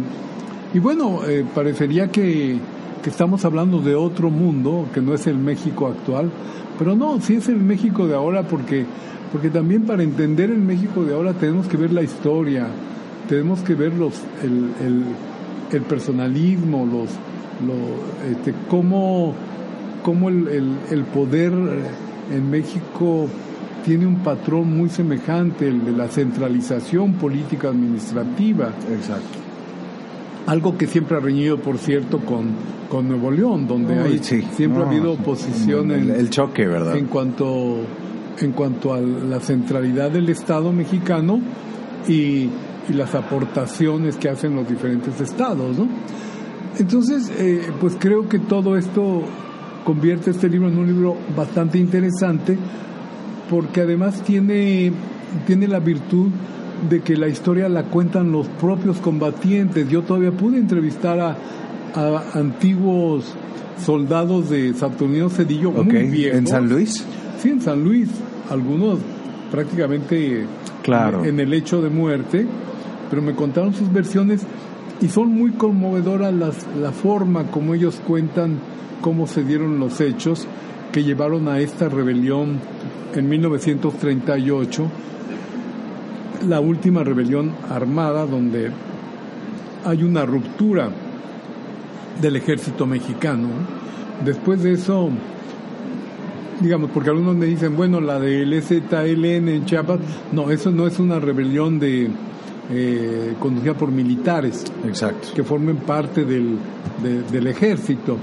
y 0.74 0.80
bueno, 0.80 1.22
eh, 1.28 1.46
parecería 1.54 2.10
que, 2.12 2.58
que 3.04 3.10
estamos 3.10 3.46
hablando 3.46 3.80
de 3.80 3.96
otro 3.96 4.30
mundo, 4.30 4.88
que 4.94 5.02
no 5.02 5.14
es 5.14 5.28
el 5.28 5.38
México 5.38 5.88
actual, 5.88 6.32
pero 6.78 6.96
no, 6.96 7.20
sí 7.22 7.36
es 7.36 7.48
el 7.50 7.58
México 7.58 8.08
de 8.08 8.16
ahora 8.16 8.44
porque, 8.44 8.86
porque 9.32 9.50
también 9.50 9.84
para 9.84 10.04
entender 10.04 10.50
el 10.50 10.60
México 10.62 11.04
de 11.04 11.14
ahora 11.14 11.34
tenemos 11.34 11.68
que 11.68 11.78
ver 11.78 11.92
la 11.94 12.02
historia, 12.04 12.68
tenemos 13.30 13.62
que 13.62 13.76
ver 13.76 13.94
los, 13.94 14.14
el, 14.44 14.72
el, 14.86 15.04
el 15.72 15.82
personalismo, 15.84 16.86
los, 16.86 17.10
lo, 17.66 18.32
este, 18.32 18.54
cómo, 18.70 19.34
cómo 20.04 20.30
el, 20.30 20.48
el, 20.48 20.76
el 20.92 21.04
poder 21.06 21.54
en 22.32 22.50
México 22.50 23.28
tiene 23.84 24.06
un 24.06 24.18
patrón 24.18 24.76
muy 24.76 24.90
semejante, 24.90 25.68
el 25.68 25.86
de 25.86 25.92
la 25.92 26.08
centralización 26.08 27.14
política 27.14 27.70
administrativa. 27.70 28.70
Exacto. 28.92 29.40
Algo 30.46 30.78
que 30.78 30.88
siempre 30.88 31.18
ha 31.18 31.20
reñido, 31.20 31.58
por 31.58 31.78
cierto, 31.78 32.20
con, 32.20 32.52
con 32.90 33.08
Nuevo 33.08 33.32
León, 33.32 33.68
donde 33.68 33.94
Uy, 33.94 34.14
hay, 34.14 34.20
sí. 34.20 34.42
siempre 34.56 34.84
ha 34.84 34.88
habido 34.88 35.14
oposición 35.14 35.92
el, 35.92 36.10
en, 36.10 36.16
el 36.20 36.30
choque, 36.30 36.68
¿verdad? 36.68 36.98
en 36.98 37.08
cuanto 37.08 37.78
en 38.42 38.52
cuanto 38.52 38.94
a 38.94 39.00
la 39.00 39.40
centralidad 39.40 40.10
del 40.10 40.28
Estado 40.28 40.72
mexicano 40.72 41.40
y, 42.08 42.50
y 42.90 42.94
las 42.94 43.14
aportaciones 43.14 44.18
que 44.18 44.28
hacen 44.28 44.56
los 44.56 44.68
diferentes 44.68 45.22
estados, 45.22 45.78
¿no? 45.78 45.88
Entonces, 46.80 47.32
eh, 47.38 47.62
pues 47.80 47.96
creo 48.00 48.28
que 48.28 48.40
todo 48.40 48.76
esto 48.76 49.22
convierte 49.86 50.32
este 50.32 50.50
libro 50.50 50.68
en 50.68 50.78
un 50.78 50.88
libro 50.88 51.16
bastante 51.38 51.78
interesante 51.78 52.58
porque 53.54 53.82
además 53.82 54.24
tiene, 54.24 54.92
tiene 55.46 55.68
la 55.68 55.78
virtud 55.80 56.30
de 56.90 57.02
que 57.02 57.16
la 57.16 57.28
historia 57.28 57.70
la 57.70 57.84
cuentan 57.84 58.32
los 58.32 58.48
propios 58.48 58.98
combatientes. 58.98 59.88
Yo 59.90 60.02
todavía 60.02 60.32
pude 60.32 60.58
entrevistar 60.58 61.20
a, 61.20 61.38
a 61.94 62.24
antiguos 62.34 63.26
soldados 63.80 64.50
de 64.50 64.74
Saturnino 64.74 65.30
Cedillo 65.30 65.70
Ok, 65.70 65.86
muy 65.86 66.08
viejos. 66.08 66.40
¿En 66.40 66.48
San 66.48 66.68
Luis? 66.68 67.06
Sí, 67.44 67.50
en 67.52 67.62
San 67.62 67.84
Luis, 67.84 68.10
algunos 68.50 68.98
prácticamente 69.52 70.48
Claro. 70.82 71.24
en 71.24 71.40
el 71.40 71.54
hecho 71.54 71.80
de 71.84 71.90
muerte, 71.90 72.48
pero 73.12 73.22
me 73.22 73.36
contaron 73.36 73.76
sus 73.76 73.94
versiones 73.94 74.42
y 75.00 75.10
son 75.10 75.30
muy 75.30 75.52
conmovedoras 75.52 76.34
las, 76.34 76.66
la 76.82 76.92
forma 76.92 77.52
como 77.52 77.76
ellos 77.76 78.02
cuentan 78.08 78.58
cómo 79.02 79.28
se 79.28 79.44
dieron 79.44 79.80
los 79.80 80.02
hechos 80.02 80.48
que 80.92 81.04
llevaron 81.04 81.48
a 81.48 81.60
esta 81.60 81.88
rebelión 81.90 82.60
en 83.20 83.30
1938, 83.30 84.86
la 86.48 86.60
última 86.60 87.04
rebelión 87.04 87.52
armada 87.70 88.26
donde 88.26 88.70
hay 89.86 90.04
una 90.04 90.26
ruptura 90.26 90.90
del 92.22 92.36
ejército 92.36 92.86
mexicano. 92.86 93.48
Después 94.24 94.62
de 94.64 94.74
eso, 94.74 95.10
digamos, 96.62 96.92
porque 96.92 97.10
algunos 97.10 97.36
me 97.36 97.46
dicen, 97.46 97.76
bueno, 97.76 98.00
la 98.02 98.20
del 98.20 98.62
ZLN 98.62 99.50
en 99.50 99.66
Chiapas, 99.66 100.00
no, 100.32 100.50
eso 100.52 100.72
no 100.72 100.88
es 100.88 101.00
una 101.00 101.20
rebelión 101.20 101.80
de 101.80 102.10
eh, 102.72 103.34
conducida 103.40 103.74
por 103.74 103.92
militares 103.92 104.64
Exacto. 104.88 105.30
que 105.36 105.44
formen 105.44 105.78
parte 105.78 106.24
del, 106.24 106.58
de- 107.02 107.24
del 107.24 107.48
ejército, 107.48 108.18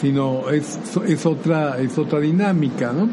sino 0.00 0.50
es, 0.50 0.78
es 1.06 1.26
otra 1.26 1.78
es 1.78 1.96
otra 1.98 2.20
dinámica, 2.20 2.92
¿no? 2.92 3.08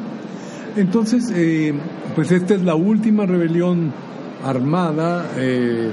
Entonces, 0.77 1.31
eh, 1.35 1.73
pues 2.15 2.31
esta 2.31 2.53
es 2.53 2.61
la 2.61 2.75
última 2.75 3.25
rebelión 3.25 3.91
armada 4.45 5.25
eh, 5.37 5.89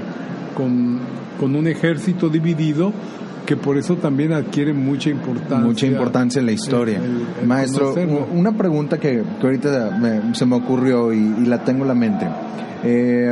con, 0.55 0.99
con 1.39 1.55
un 1.55 1.67
ejército 1.67 2.29
dividido 2.29 2.93
que 3.45 3.55
por 3.57 3.77
eso 3.77 3.95
también 3.97 4.33
adquiere 4.33 4.73
mucha 4.73 5.09
importancia. 5.09 5.57
Mucha 5.59 5.85
importancia 5.85 6.39
en 6.39 6.45
la 6.47 6.51
historia. 6.51 6.97
el- 6.97 7.03
el- 7.03 7.25
el 7.41 7.47
Maestro, 7.47 7.89
conocerlo. 7.93 8.27
una 8.33 8.51
pregunta 8.57 8.97
que, 8.99 9.23
que 9.39 9.45
ahorita 9.45 9.97
me- 9.99 10.33
se 10.33 10.45
me 10.47 10.55
ocurrió 10.55 11.13
y, 11.13 11.17
y 11.17 11.45
la 11.45 11.63
tengo 11.63 11.83
en 11.83 11.87
la 11.89 11.93
mente. 11.95 12.27
Eh, 12.83 13.29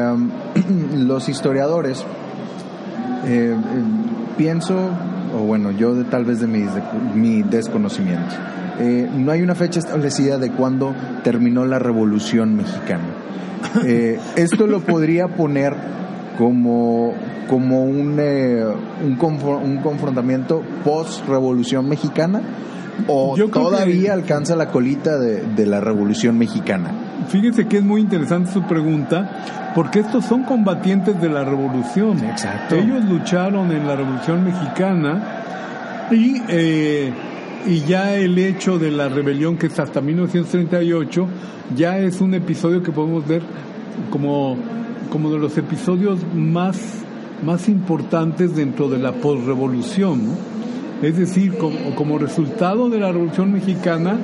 los 0.98 1.30
historiadores, 1.30 2.06
eh, 3.26 3.56
eh, 3.56 3.56
pienso, 4.38 4.76
o 5.36 5.40
bueno, 5.46 5.72
yo 5.72 5.96
de, 5.96 6.04
tal 6.04 6.26
vez 6.26 6.40
de 6.42 6.48
mi, 6.48 6.60
de 6.62 6.82
mi 7.16 7.42
desconocimiento, 7.42 8.36
eh, 8.80 9.10
no 9.16 9.32
hay 9.32 9.42
una 9.42 9.56
fecha 9.56 9.80
establecida 9.80 10.38
de 10.38 10.52
cuándo 10.52 10.94
terminó 11.24 11.66
la 11.66 11.80
Revolución 11.80 12.56
Mexicana. 12.56 13.04
Eh, 13.86 14.20
esto 14.36 14.68
lo 14.68 14.82
podría 14.82 15.28
poner 15.30 15.74
como, 16.38 17.14
como 17.50 17.84
un, 17.84 18.18
eh, 18.20 18.64
un, 19.06 19.18
confro- 19.18 19.62
un 19.64 19.78
confrontamiento 19.78 20.62
post-revolución 20.84 21.88
mexicana 21.88 22.42
o 23.08 23.36
Yo 23.38 23.50
creo 23.50 23.70
que- 23.70 23.76
todavía 23.76 24.14
alcanza 24.14 24.56
la 24.56 24.68
colita 24.68 25.18
de, 25.18 25.42
de 25.56 25.66
la 25.66 25.80
revolución 25.80 26.38
mexicana. 26.38 26.92
Fíjese 27.30 27.68
que 27.68 27.78
es 27.78 27.84
muy 27.84 28.02
interesante 28.02 28.52
su 28.52 28.64
pregunta, 28.64 29.72
porque 29.74 30.00
estos 30.00 30.26
son 30.26 30.44
combatientes 30.44 31.20
de 31.22 31.30
la 31.30 31.44
revolución. 31.44 32.20
Exacto. 32.24 32.76
Ellos 32.76 33.04
lucharon 33.06 33.72
en 33.72 33.88
la 33.88 33.96
revolución 33.96 34.44
mexicana 34.44 35.24
y, 36.12 36.42
eh, 36.50 37.14
y 37.68 37.82
ya 37.82 38.16
el 38.16 38.38
hecho 38.38 38.78
de 38.80 38.92
la 38.92 39.10
rebelión, 39.10 39.58
que 39.58 39.68
es 39.68 39.80
hasta 39.80 40.02
1938, 40.02 41.28
ya 41.76 41.98
es 42.00 42.22
un 42.22 42.34
episodio 42.34 42.84
que 42.84 42.92
podemos 42.92 43.28
ver 43.28 43.42
como, 44.10 44.58
como 45.10 45.32
de 45.32 45.40
los 45.40 45.58
episodios 45.58 46.20
más, 46.36 46.78
más 47.46 47.70
importantes 47.70 48.56
dentro 48.56 48.90
de 48.90 48.98
la 49.00 49.14
posrevolución. 49.14 50.22
Es 51.02 51.18
decir, 51.18 51.58
como, 51.58 51.78
como 51.96 52.18
resultado 52.18 52.90
de 52.90 53.00
la 53.00 53.12
revolución 53.12 53.52
mexicana, 53.52 54.18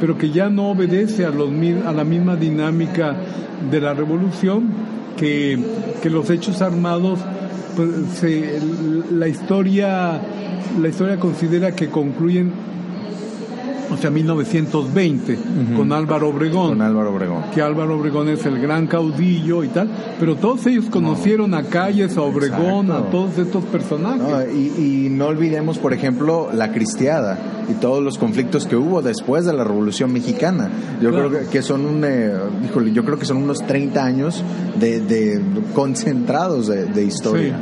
pero 0.00 0.16
que 0.18 0.30
ya 0.30 0.48
no 0.48 0.70
obedece 0.70 1.24
a, 1.24 1.30
los, 1.30 1.50
a 1.86 1.92
la 1.92 2.04
misma 2.04 2.36
dinámica 2.36 3.16
de 3.70 3.80
la 3.80 3.94
revolución 3.94 4.68
que, 5.16 5.58
que 6.02 6.10
los 6.10 6.28
hechos 6.30 6.60
armados, 6.62 7.18
pues, 7.76 7.88
se- 8.14 8.58
la 9.12 9.28
historia, 9.28 10.20
la 10.80 10.88
historia 10.88 11.18
considera 11.18 11.74
que 11.74 11.88
concluyen, 11.88 12.52
o 13.92 13.96
sea, 13.96 14.10
1920, 14.10 15.38
con 15.76 15.92
Álvaro 15.92 16.30
Obregón 16.30 16.70
Con 16.70 16.82
Álvaro 16.82 17.12
Obregón. 17.14 17.42
que 17.54 17.60
Álvaro 17.62 17.96
Obregón 17.98 18.28
es 18.28 18.44
el 18.46 18.58
gran 18.60 18.86
caudillo 18.86 19.62
y 19.62 19.68
tal, 19.68 19.88
pero 20.18 20.34
todos 20.36 20.66
ellos 20.66 20.86
conocieron 20.90 21.54
a 21.54 21.62
Calles, 21.64 22.16
a 22.16 22.22
Obregón, 22.22 22.86
Exacto. 22.86 22.94
a 23.08 23.10
todos 23.10 23.38
estos 23.38 23.62
personajes. 23.64 24.22
No, 24.22 24.42
y, 24.58 25.04
y 25.06 25.08
no 25.10 25.26
olvidemos, 25.26 25.78
por 25.78 25.92
ejemplo, 25.92 26.48
la 26.52 26.72
cristiada 26.72 27.38
y 27.70 27.74
todos 27.74 28.02
los 28.02 28.18
conflictos 28.18 28.66
que 28.66 28.74
hubo 28.76 29.00
después 29.02 29.44
de 29.44 29.52
la 29.52 29.64
Revolución 29.64 30.12
Mexicana. 30.12 30.70
Yo 31.00 31.10
Claro. 31.10 31.28
creo 31.28 31.40
que, 31.42 31.46
que 31.48 31.62
son 31.62 31.84
un, 31.86 32.02
eh, 32.04 32.32
híjole, 32.64 32.90
yo 32.92 33.04
creo 33.04 33.18
que 33.18 33.26
son 33.26 33.36
unos 33.36 33.64
30 33.66 34.04
años 34.04 34.42
de, 34.80 35.00
de 35.00 35.40
concentrados 35.74 36.66
de, 36.66 36.86
de 36.86 37.04
historia. 37.04 37.58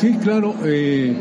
Sí, 0.00 0.12
sí, 0.12 0.18
claro. 0.18 0.54
eh, 0.64 1.16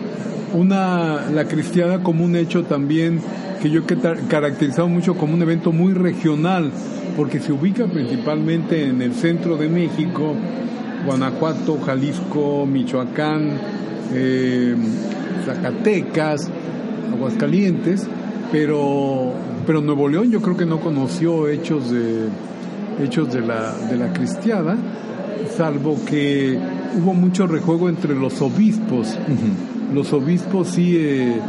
una, 0.53 1.29
la 1.33 1.45
cristiada 1.45 2.01
como 2.03 2.23
un 2.23 2.35
hecho 2.35 2.63
también 2.63 3.19
que 3.61 3.69
yo 3.69 3.81
he 3.81 3.83
ca- 3.83 4.15
caracterizado 4.29 4.87
mucho 4.87 5.15
como 5.15 5.33
un 5.33 5.41
evento 5.41 5.71
muy 5.71 5.93
regional, 5.93 6.71
porque 7.17 7.39
se 7.39 7.51
ubica 7.51 7.85
principalmente 7.87 8.85
en 8.87 9.01
el 9.01 9.13
centro 9.13 9.57
de 9.57 9.69
México, 9.69 10.33
Guanajuato, 11.05 11.79
Jalisco, 11.85 12.65
Michoacán, 12.65 13.51
eh, 14.13 14.75
Zacatecas, 15.45 16.49
Aguascalientes, 17.13 18.07
pero, 18.51 19.33
pero 19.65 19.81
Nuevo 19.81 20.07
León 20.09 20.31
yo 20.31 20.41
creo 20.41 20.57
que 20.57 20.65
no 20.65 20.79
conoció 20.79 21.47
hechos 21.47 21.91
de, 21.91 22.27
hechos 23.03 23.33
de 23.33 23.41
la, 23.41 23.73
de 23.89 23.97
la 23.97 24.11
cristiada, 24.13 24.77
salvo 25.55 25.97
que 26.05 26.57
hubo 27.01 27.13
mucho 27.13 27.47
rejuego 27.47 27.89
entre 27.89 28.15
los 28.15 28.41
obispos. 28.41 29.17
Los 29.93 30.13
obispos 30.13 30.69
sí, 30.69 30.95
eh, 30.97 31.39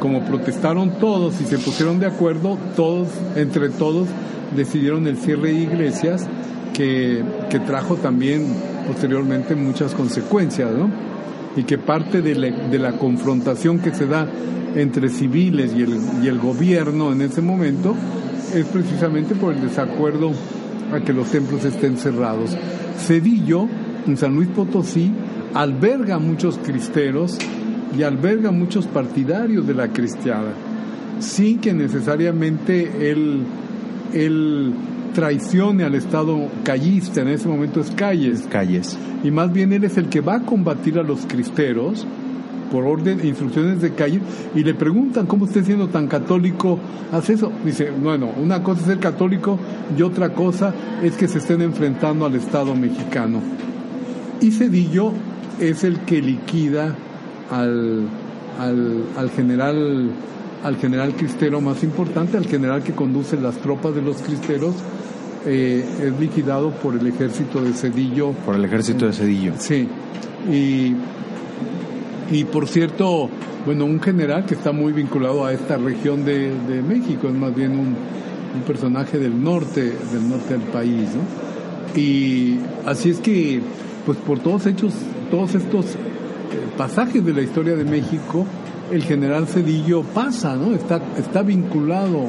como 0.00 0.24
protestaron 0.24 0.98
todos 0.98 1.40
y 1.40 1.44
se 1.44 1.58
pusieron 1.58 2.00
de 2.00 2.06
acuerdo, 2.06 2.58
todos, 2.74 3.08
entre 3.36 3.68
todos, 3.68 4.08
decidieron 4.56 5.06
el 5.06 5.16
cierre 5.16 5.52
de 5.52 5.60
iglesias 5.60 6.26
que, 6.74 7.22
que 7.50 7.60
trajo 7.60 7.96
también 7.96 8.46
posteriormente 8.86 9.54
muchas 9.54 9.94
consecuencias, 9.94 10.70
¿no? 10.72 10.90
Y 11.56 11.64
que 11.64 11.78
parte 11.78 12.22
de 12.22 12.34
la, 12.34 12.50
de 12.50 12.78
la 12.78 12.92
confrontación 12.92 13.78
que 13.78 13.94
se 13.94 14.06
da 14.06 14.26
entre 14.74 15.08
civiles 15.10 15.74
y 15.76 15.82
el, 15.82 16.00
y 16.22 16.28
el 16.28 16.38
gobierno 16.38 17.12
en 17.12 17.22
ese 17.22 17.42
momento 17.42 17.94
es 18.54 18.64
precisamente 18.66 19.34
por 19.34 19.52
el 19.52 19.60
desacuerdo 19.60 20.32
a 20.92 21.00
que 21.00 21.12
los 21.12 21.30
templos 21.30 21.64
estén 21.64 21.96
cerrados. 21.96 22.56
Cedillo, 22.98 23.66
en 24.06 24.16
San 24.16 24.34
Luis 24.34 24.48
Potosí, 24.48 25.12
alberga 25.54 26.18
muchos 26.18 26.58
cristeros 26.58 27.38
y 27.96 28.02
alberga 28.02 28.50
muchos 28.50 28.86
partidarios 28.86 29.66
de 29.66 29.74
la 29.74 29.88
cristiada, 29.88 30.52
sin 31.20 31.58
que 31.58 31.72
necesariamente 31.72 33.10
él, 33.10 33.44
él 34.12 34.72
traicione 35.14 35.84
al 35.84 35.94
Estado 35.94 36.48
callista, 36.64 37.20
en 37.20 37.28
ese 37.28 37.48
momento 37.48 37.80
es 37.80 37.90
Calles, 37.90 38.46
Calles. 38.50 38.98
y 39.22 39.30
más 39.30 39.52
bien 39.52 39.72
él 39.72 39.84
es 39.84 39.96
el 39.98 40.08
que 40.08 40.20
va 40.20 40.36
a 40.36 40.42
combatir 40.42 40.98
a 40.98 41.02
los 41.02 41.26
cristeros 41.26 42.06
por 42.70 42.84
orden 42.84 43.20
e 43.20 43.26
instrucciones 43.26 43.82
de 43.82 43.92
calle 43.92 44.20
y 44.54 44.64
le 44.64 44.72
preguntan 44.72 45.26
cómo 45.26 45.44
usted 45.44 45.62
siendo 45.62 45.88
tan 45.88 46.08
católico 46.08 46.78
hace 47.12 47.34
eso 47.34 47.52
dice 47.66 47.90
bueno 47.90 48.30
una 48.42 48.62
cosa 48.62 48.80
es 48.80 48.86
ser 48.86 48.98
católico 48.98 49.58
y 49.96 50.00
otra 50.00 50.30
cosa 50.32 50.72
es 51.02 51.12
que 51.18 51.28
se 51.28 51.36
estén 51.36 51.60
enfrentando 51.60 52.24
al 52.24 52.34
Estado 52.34 52.74
mexicano. 52.74 53.40
Y 54.40 54.50
Cedillo 54.50 55.12
es 55.60 55.84
el 55.84 56.00
que 56.00 56.22
liquida 56.22 56.96
al, 57.50 58.08
al, 58.58 59.04
al 59.16 59.30
general 59.30 60.10
al 60.62 60.76
general 60.76 61.14
cristero 61.14 61.60
más 61.60 61.82
importante, 61.82 62.36
al 62.36 62.46
general 62.46 62.82
que 62.82 62.92
conduce 62.92 63.36
las 63.36 63.56
tropas 63.56 63.94
de 63.94 64.02
los 64.02 64.18
cristeros, 64.18 64.74
eh, 65.44 65.84
es 66.00 66.20
liquidado 66.20 66.70
por 66.70 66.94
el 66.94 67.06
ejército 67.06 67.60
de 67.62 67.72
Cedillo. 67.72 68.30
Por 68.46 68.54
el 68.54 68.64
ejército 68.64 69.06
de 69.06 69.12
Cedillo. 69.12 69.54
Sí. 69.58 69.88
Y, 70.50 70.94
y 72.30 72.44
por 72.44 72.68
cierto, 72.68 73.28
bueno, 73.66 73.84
un 73.84 74.00
general 74.00 74.46
que 74.46 74.54
está 74.54 74.72
muy 74.72 74.92
vinculado 74.92 75.44
a 75.44 75.52
esta 75.52 75.76
región 75.76 76.24
de, 76.24 76.52
de 76.68 76.82
México, 76.82 77.28
es 77.28 77.34
más 77.34 77.54
bien 77.54 77.72
un, 77.72 77.96
un, 78.54 78.62
personaje 78.66 79.18
del 79.18 79.42
norte, 79.42 79.82
del 80.12 80.28
norte 80.28 80.54
del 80.54 80.68
país, 80.68 81.08
¿no? 81.14 82.00
Y 82.00 82.58
así 82.86 83.10
es 83.10 83.18
que, 83.18 83.60
pues 84.06 84.16
por 84.18 84.38
todos 84.38 84.66
hechos, 84.66 84.94
todos 85.30 85.54
estos 85.54 85.96
pasajes 86.76 87.24
de 87.24 87.32
la 87.32 87.42
historia 87.42 87.76
de 87.76 87.84
México, 87.84 88.46
el 88.90 89.02
general 89.04 89.46
Cedillo 89.46 90.02
pasa, 90.02 90.56
¿no? 90.56 90.74
Está, 90.74 91.00
está 91.18 91.42
vinculado 91.42 92.26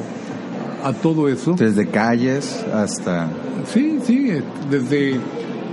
a 0.82 0.92
todo 0.92 1.28
eso. 1.28 1.54
Desde 1.58 1.86
calles 1.88 2.64
hasta... 2.72 3.28
Sí, 3.72 3.98
sí, 4.04 4.30
desde, 4.70 5.18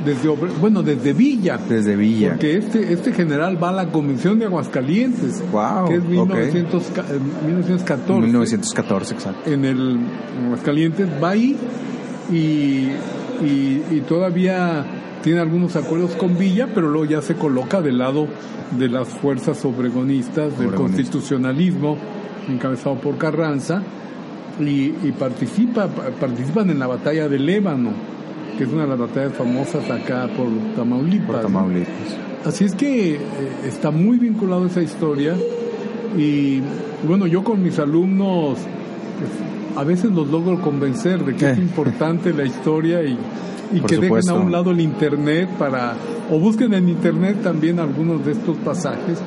desde 0.05 0.29
bueno, 0.59 0.83
desde 0.83 1.13
Villa. 1.13 1.57
Desde 1.57 1.95
Villa. 1.95 2.31
Porque 2.31 2.57
este, 2.57 2.93
este 2.93 3.13
general 3.13 3.61
va 3.61 3.69
a 3.69 3.73
la 3.73 3.91
Convención 3.91 4.39
de 4.39 4.45
Aguascalientes. 4.45 5.43
Wow, 5.51 5.87
que 5.87 5.95
es 5.95 6.03
1900, 6.03 6.89
okay. 6.89 7.03
1914. 7.45 8.21
1914, 8.21 9.13
exacto. 9.13 9.51
En 9.51 9.65
el 9.65 9.99
en 10.37 10.45
Aguascalientes 10.45 11.07
va 11.21 11.29
ahí 11.31 11.57
y, 12.31 12.35
y, 13.45 13.83
y 13.91 14.03
todavía 14.07 14.85
tiene 15.23 15.39
algunos 15.39 15.75
acuerdos 15.75 16.11
con 16.15 16.37
Villa, 16.37 16.67
pero 16.73 16.89
luego 16.89 17.05
ya 17.05 17.21
se 17.21 17.35
coloca 17.35 17.81
del 17.81 17.97
lado 17.97 18.27
de 18.77 18.89
las 18.89 19.07
fuerzas 19.07 19.63
obregonistas, 19.65 20.57
del 20.57 20.73
constitucionalismo, 20.73 21.97
encabezado 22.49 22.95
por 22.95 23.17
Carranza, 23.17 23.81
y, 24.59 24.93
y, 25.03 25.13
participa, 25.17 25.87
participan 25.87 26.69
en 26.69 26.79
la 26.79 26.87
batalla 26.87 27.27
de 27.27 27.39
Lébano, 27.39 27.91
que 28.57 28.65
es 28.65 28.69
una 28.71 28.83
de 28.83 28.89
las 28.89 28.99
batallas 28.99 29.33
famosas 29.33 29.89
acá 29.89 30.27
por 30.35 30.47
Tamaulipas. 30.75 31.27
Por 31.27 31.41
Tamaulipas. 31.41 31.87
¿no? 32.43 32.49
Así 32.49 32.65
es 32.65 32.75
que 32.75 33.15
eh, 33.15 33.19
está 33.65 33.91
muy 33.91 34.17
vinculado 34.17 34.63
a 34.63 34.67
esa 34.67 34.81
historia, 34.81 35.35
y 36.17 36.61
bueno, 37.07 37.27
yo 37.27 37.43
con 37.43 37.63
mis 37.63 37.79
alumnos, 37.79 38.57
pues, 38.57 39.77
a 39.77 39.83
veces 39.83 40.11
los 40.11 40.27
logro 40.29 40.59
convencer 40.61 41.23
de 41.23 41.35
que 41.35 41.45
Eh. 41.45 41.51
es 41.51 41.57
importante 41.57 42.33
la 42.33 42.43
historia 42.43 43.01
y 43.03 43.17
y 43.73 43.79
Por 43.81 43.89
que 43.89 43.95
supuesto. 43.97 44.31
dejen 44.33 44.41
a 44.41 44.45
un 44.45 44.51
lado 44.51 44.71
el 44.71 44.79
internet 44.81 45.49
para 45.57 45.93
o 46.29 46.39
busquen 46.39 46.73
en 46.73 46.89
internet 46.89 47.37
también 47.43 47.79
algunos 47.79 48.25
de 48.25 48.33
estos 48.33 48.57
pasajes 48.57 49.19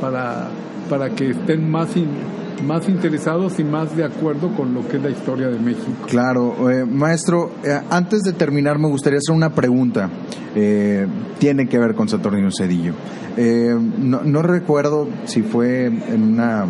para 0.00 0.48
para 0.88 1.10
que 1.10 1.30
estén 1.30 1.70
más 1.70 1.96
in- 1.96 2.40
más 2.66 2.86
interesados 2.90 3.58
y 3.58 3.64
más 3.64 3.96
de 3.96 4.04
acuerdo 4.04 4.48
con 4.54 4.74
lo 4.74 4.86
que 4.86 4.98
es 4.98 5.02
la 5.02 5.08
historia 5.10 5.48
de 5.48 5.58
México. 5.58 5.92
Claro, 6.08 6.68
eh, 6.70 6.84
maestro, 6.84 7.52
eh, 7.64 7.80
antes 7.88 8.20
de 8.22 8.32
terminar 8.34 8.78
me 8.78 8.88
gustaría 8.88 9.18
hacer 9.18 9.34
una 9.34 9.50
pregunta. 9.54 10.10
Eh, 10.54 11.06
tiene 11.38 11.68
que 11.68 11.78
ver 11.78 11.94
con 11.94 12.08
Saturnino 12.08 12.50
Cedillo. 12.50 12.92
Eh, 13.38 13.74
no, 13.98 14.20
no 14.24 14.42
recuerdo 14.42 15.08
si 15.24 15.40
fue 15.42 15.86
en 15.86 16.22
una... 16.34 16.66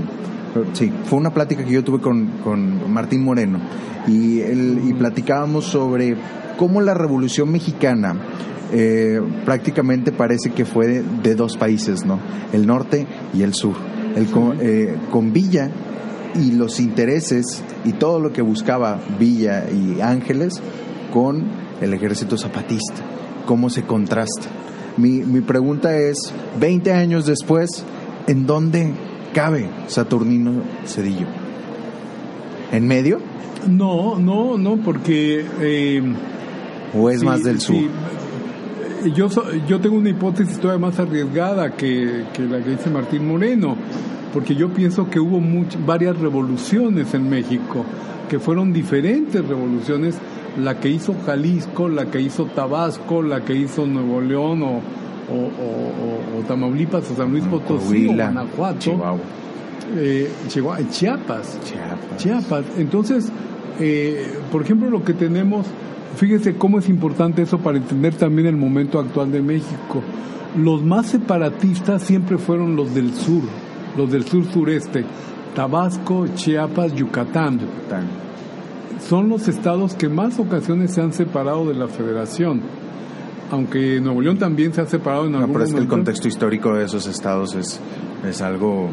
Sí, 0.75 0.93
fue 1.07 1.19
una 1.19 1.31
plática 1.31 1.65
que 1.65 1.73
yo 1.73 1.83
tuve 1.83 2.01
con, 2.01 2.27
con 2.45 2.93
Martín 2.93 3.25
Moreno 3.25 3.59
y, 4.07 4.41
él, 4.41 4.81
y 4.85 4.93
platicábamos 4.95 5.65
sobre 5.65 6.15
cómo 6.61 6.83
la 6.83 6.93
Revolución 6.93 7.50
Mexicana 7.50 8.21
eh, 8.71 9.19
prácticamente 9.47 10.12
parece 10.12 10.50
que 10.50 10.67
fue 10.67 10.87
de, 10.87 11.02
de 11.23 11.35
dos 11.35 11.57
países, 11.57 12.05
¿no? 12.05 12.21
El 12.52 12.67
norte 12.67 13.07
y 13.33 13.40
el 13.45 13.55
sur. 13.55 13.76
El 14.14 14.26
con, 14.26 14.59
eh, 14.61 14.95
con 15.11 15.33
Villa 15.33 15.71
y 16.35 16.52
los 16.52 16.79
intereses 16.79 17.64
y 17.87 17.95
todo 17.95 18.20
lo 18.20 18.35
que 18.35 18.42
buscaba 18.42 19.01
Villa 19.18 19.64
y 19.70 20.03
Ángeles 20.03 20.61
con 21.14 21.46
el 21.81 21.94
ejército 21.94 22.37
zapatista. 22.37 23.07
¿Cómo 23.46 23.70
se 23.70 23.85
contrasta? 23.85 24.49
Mi, 24.99 25.23
mi 25.23 25.40
pregunta 25.40 25.96
es, 25.96 26.31
20 26.61 26.92
años 26.92 27.25
después, 27.25 27.87
¿en 28.27 28.44
dónde 28.44 28.92
cabe 29.33 29.70
Saturnino 29.87 30.62
Cedillo? 30.85 31.27
¿En 32.70 32.87
medio 32.87 33.18
No, 33.66 34.18
no, 34.18 34.59
no, 34.59 34.77
porque 34.77 35.42
eh, 35.61 36.03
o 36.94 37.11
es 37.11 37.20
sí, 37.20 37.26
más 37.26 37.42
del 37.44 37.61
sur? 37.61 37.76
sí. 37.76 37.88
Yo, 39.14 39.29
yo 39.66 39.81
tengo 39.81 39.96
una 39.96 40.11
hipótesis 40.11 40.59
todavía 40.59 40.87
más 40.88 40.98
arriesgada 40.98 41.70
que, 41.70 42.24
que 42.35 42.42
la 42.42 42.62
que 42.62 42.70
dice 42.70 42.90
Martín 42.90 43.26
Moreno, 43.26 43.74
porque 44.35 44.55
yo 44.55 44.68
pienso 44.68 45.09
que 45.09 45.18
hubo 45.18 45.40
much- 45.40 45.79
varias 45.87 46.18
revoluciones 46.18 47.14
en 47.14 47.31
México, 47.31 47.85
que 48.29 48.38
fueron 48.38 48.74
diferentes 48.74 49.42
revoluciones, 49.46 50.16
la 50.62 50.79
que 50.81 50.90
hizo 50.90 51.14
Jalisco, 51.24 51.88
la 51.88 52.07
que 52.11 52.20
hizo 52.20 52.44
Tabasco, 52.44 53.22
la 53.22 53.42
que 53.42 53.55
hizo 53.55 53.87
Nuevo 53.87 54.20
León 54.20 54.62
o, 54.64 54.66
o, 54.66 55.35
o- 55.35 56.37
o- 56.37 56.38
o 56.40 56.42
Tamaulipas 56.46 57.11
o 57.11 57.16
San 57.16 57.31
Luis 57.31 57.44
Potosí 57.44 58.07
o 58.07 58.12
Guanajuato, 58.12 58.79
Chihuahua. 58.81 59.18
eh, 59.96 60.31
Chihuahua, 60.48 60.87
Chiapas. 60.90 61.59
Chiapas. 61.64 62.16
Chiapas. 62.18 62.64
Entonces, 62.76 63.33
eh, 63.81 64.38
por 64.53 64.62
ejemplo, 64.62 64.90
lo 64.90 65.03
que 65.03 65.14
tenemos, 65.14 65.66
fíjese 66.16 66.57
cómo 66.57 66.79
es 66.79 66.88
importante 66.88 67.43
eso 67.43 67.59
para 67.59 67.79
entender 67.79 68.14
también 68.14 68.47
el 68.47 68.57
momento 68.57 68.99
actual 68.99 69.33
de 69.33 69.40
México. 69.40 70.03
Los 70.57 70.83
más 70.83 71.07
separatistas 71.07 72.03
siempre 72.03 72.37
fueron 72.37 72.77
los 72.77 72.95
del 72.95 73.14
sur, 73.14 73.43
los 73.97 74.11
del 74.11 74.25
sur 74.25 74.45
sureste, 74.45 75.05
Tabasco, 75.55 76.27
Chiapas, 76.35 76.95
Yucatán. 76.95 77.61
Son 79.01 79.29
los 79.29 79.49
estados 79.49 79.95
que 79.95 80.09
más 80.09 80.38
ocasiones 80.38 80.93
se 80.93 81.01
han 81.01 81.12
separado 81.12 81.66
de 81.66 81.75
la 81.75 81.88
federación. 81.88 82.61
Aunque 83.51 84.01
Nuevo 84.01 84.21
León 84.21 84.38
también 84.38 84.73
se 84.73 84.81
ha 84.81 84.87
separado 84.87 85.27
en 85.27 85.33
No, 85.33 85.38
algún 85.38 85.55
pero 85.55 85.64
es 85.64 85.73
que 85.73 85.81
el 85.81 85.88
contexto 85.88 86.29
histórico 86.29 86.75
de 86.75 86.85
esos 86.85 87.07
estados 87.07 87.55
es, 87.55 87.81
es 88.29 88.43
algo... 88.43 88.90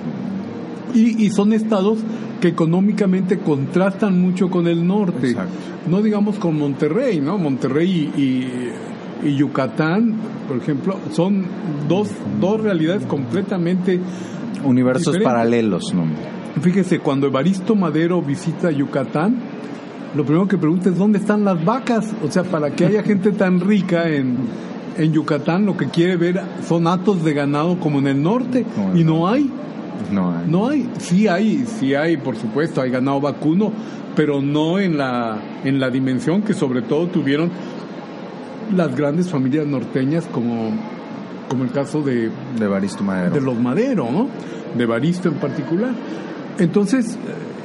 Y, 0.94 1.24
y 1.26 1.30
son 1.32 1.54
estados 1.54 2.00
que 2.42 2.48
económicamente 2.50 3.40
contrastan 3.40 4.22
mucho 4.22 4.50
con 4.50 4.68
el 4.68 4.86
norte. 4.88 5.30
Exacto. 5.32 5.52
No 5.90 6.02
digamos 6.02 6.38
con 6.38 6.58
Monterrey, 6.58 7.20
¿no? 7.20 7.38
Monterrey 7.38 8.12
y, 8.16 8.22
y- 8.22 8.72
y 9.30 9.36
Yucatán, 9.36 10.14
por 10.48 10.58
ejemplo, 10.58 10.96
son 11.12 11.46
dos, 11.88 12.10
dos 12.40 12.62
realidades 12.62 13.06
completamente... 13.08 14.00
Universos 14.64 15.18
paralelos, 15.24 15.94
¿no? 15.94 16.06
Fíjese, 16.62 17.00
cuando 17.00 17.28
Evaristo 17.28 17.76
Madero 17.76 18.22
visita 18.22 18.70
Yucatán, 18.72 19.38
lo 20.16 20.24
primero 20.26 20.48
que 20.48 20.58
pregunta 20.58 20.90
es 20.90 20.98
dónde 20.98 21.20
están 21.20 21.44
las 21.46 21.64
vacas. 21.64 22.14
O 22.24 22.32
sea, 22.32 22.44
para 22.44 22.72
que 22.72 22.86
haya 22.86 23.04
gente 23.04 23.32
tan 23.32 23.60
rica 23.60 24.10
en, 24.10 24.38
en 24.98 25.14
Yucatán, 25.14 25.66
lo 25.66 25.78
que 25.78 25.88
quiere 25.88 26.16
ver 26.18 26.42
son 26.68 26.88
atos 26.88 27.24
de 27.24 27.34
ganado 27.34 27.80
como 27.80 28.00
en 28.00 28.08
el 28.08 28.22
norte. 28.22 28.66
Y 28.96 29.04
no 29.04 29.28
hay. 29.28 29.50
No 30.12 30.32
hay. 30.38 30.48
No 30.48 30.68
hay, 30.70 30.90
sí 31.00 31.28
hay, 31.28 31.66
sí 31.66 31.94
hay, 31.96 32.18
por 32.18 32.36
supuesto, 32.36 32.82
hay 32.82 32.90
ganado 32.92 33.20
vacuno, 33.22 33.72
pero 34.16 34.42
no 34.42 34.80
en 34.80 34.98
la, 34.98 35.38
en 35.64 35.80
la 35.80 35.90
dimensión 35.90 36.42
que 36.42 36.54
sobre 36.54 36.82
todo 36.82 37.08
tuvieron 37.08 37.50
las 38.76 38.96
grandes 38.96 39.30
familias 39.30 39.66
norteñas 39.66 40.26
como, 40.32 40.72
como 41.50 41.64
el 41.64 41.72
caso 41.72 42.02
de, 42.02 42.30
De 42.60 42.68
Baristo 42.68 43.04
Madero. 43.04 43.34
de 43.34 43.42
los 43.42 43.58
Madero, 43.60 44.10
¿no? 44.12 44.28
De 44.78 44.86
Baristo 44.86 45.30
en 45.30 45.36
particular. 45.36 45.92
Entonces, 46.60 47.18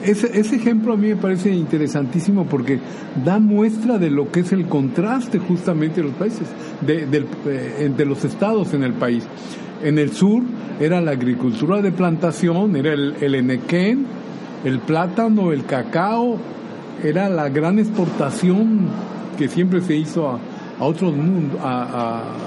ese, 0.05 0.39
ese 0.39 0.57
ejemplo 0.57 0.93
a 0.93 0.97
mí 0.97 1.09
me 1.09 1.17
parece 1.17 1.51
interesantísimo 1.51 2.45
porque 2.47 2.79
da 3.25 3.39
muestra 3.39 3.99
de 3.99 4.11
lo 4.11 4.31
que 4.31 4.41
es 4.41 4.53
el 4.53 4.67
contraste 4.67 5.39
justamente 5.39 6.03
de 6.03 6.09
los 6.09 6.17
países, 6.17 6.47
de, 6.87 7.07
del- 7.07 7.27
eh, 7.47 7.91
de 7.97 8.05
los 8.05 8.25
estados 8.25 8.75
en 8.75 8.83
el 8.85 8.93
país. 8.93 9.25
En 9.83 9.99
el 9.99 10.13
sur 10.13 10.43
era 10.81 11.01
la 11.01 11.11
agricultura 11.13 11.83
de 11.83 11.93
plantación, 11.93 12.77
era 12.77 12.93
el, 12.93 13.15
el 13.21 13.35
enequén, 13.35 14.07
el 14.65 14.79
plátano, 14.79 15.53
el 15.53 15.65
cacao, 15.65 16.39
era 17.03 17.29
la 17.29 17.49
gran 17.49 17.79
exportación 17.79 18.87
que 19.37 19.49
siempre 19.49 19.81
se 19.81 19.97
hizo 19.97 20.29
a, 20.29 20.39
a 20.79 20.85
otros 20.85 21.17
mundos, 21.17 21.59
a- 21.63 21.83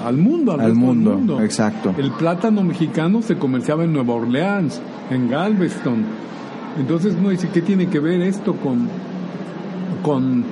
a- 0.04 0.08
al 0.08 0.16
mundo, 0.16 0.52
al, 0.52 0.74
mundo, 0.74 1.42
exacto. 1.42 1.94
El 1.98 2.10
plátano 2.12 2.62
mexicano 2.62 3.20
se 3.22 3.36
comerciaba 3.36 3.84
en 3.84 3.92
Nueva 3.92 4.14
Orleans, 4.14 4.80
en 5.10 5.28
Galveston. 5.28 6.04
Entonces 6.78 7.14
uno 7.18 7.30
dice, 7.30 7.48
¿qué 7.52 7.60
tiene 7.62 7.88
que 7.88 8.00
ver 8.00 8.20
esto 8.22 8.54
con, 8.54 8.88
con, 10.02 10.44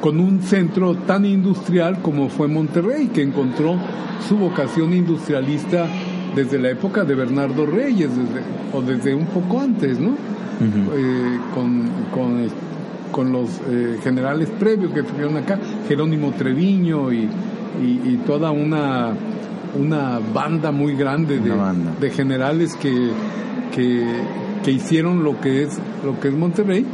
con 0.00 0.18
un 0.20 0.42
centro 0.42 0.94
tan 0.96 1.24
industrial 1.24 2.00
como 2.02 2.28
fue 2.28 2.48
Monterrey, 2.48 3.08
que 3.08 3.22
encontró 3.22 3.76
su 4.28 4.36
vocación 4.36 4.92
industrialista 4.94 5.86
desde 6.34 6.58
la 6.58 6.70
época 6.70 7.04
de 7.04 7.14
Bernardo 7.14 7.66
Reyes, 7.66 8.10
desde, 8.10 8.42
o 8.72 8.82
desde 8.82 9.14
un 9.14 9.26
poco 9.26 9.60
antes, 9.60 9.98
¿no? 9.98 10.10
Eh, 10.62 11.38
con, 11.54 11.88
con, 12.14 12.46
con 13.10 13.32
los 13.32 13.48
eh, 13.68 13.98
generales 14.02 14.48
previos 14.60 14.92
que 14.92 15.00
estuvieron 15.00 15.36
acá, 15.36 15.58
Jerónimo 15.88 16.30
Treviño 16.32 17.12
y, 17.12 17.28
y- 17.82 18.00
y 18.04 18.20
toda 18.26 18.50
una 18.50 19.14
una 19.74 20.20
banda 20.34 20.70
muy 20.70 20.94
grande 20.94 21.40
de, 21.40 21.50
de 21.98 22.10
generales 22.10 22.76
que, 22.76 23.10
que, 23.74 24.06
que, 24.62 24.70
hicieron 24.70 25.24
lo 25.24 25.40
que 25.40 25.62
es 25.62 25.78
lo 26.04 26.20
que 26.20 26.28
es 26.28 26.34
Monterrey. 26.34 26.84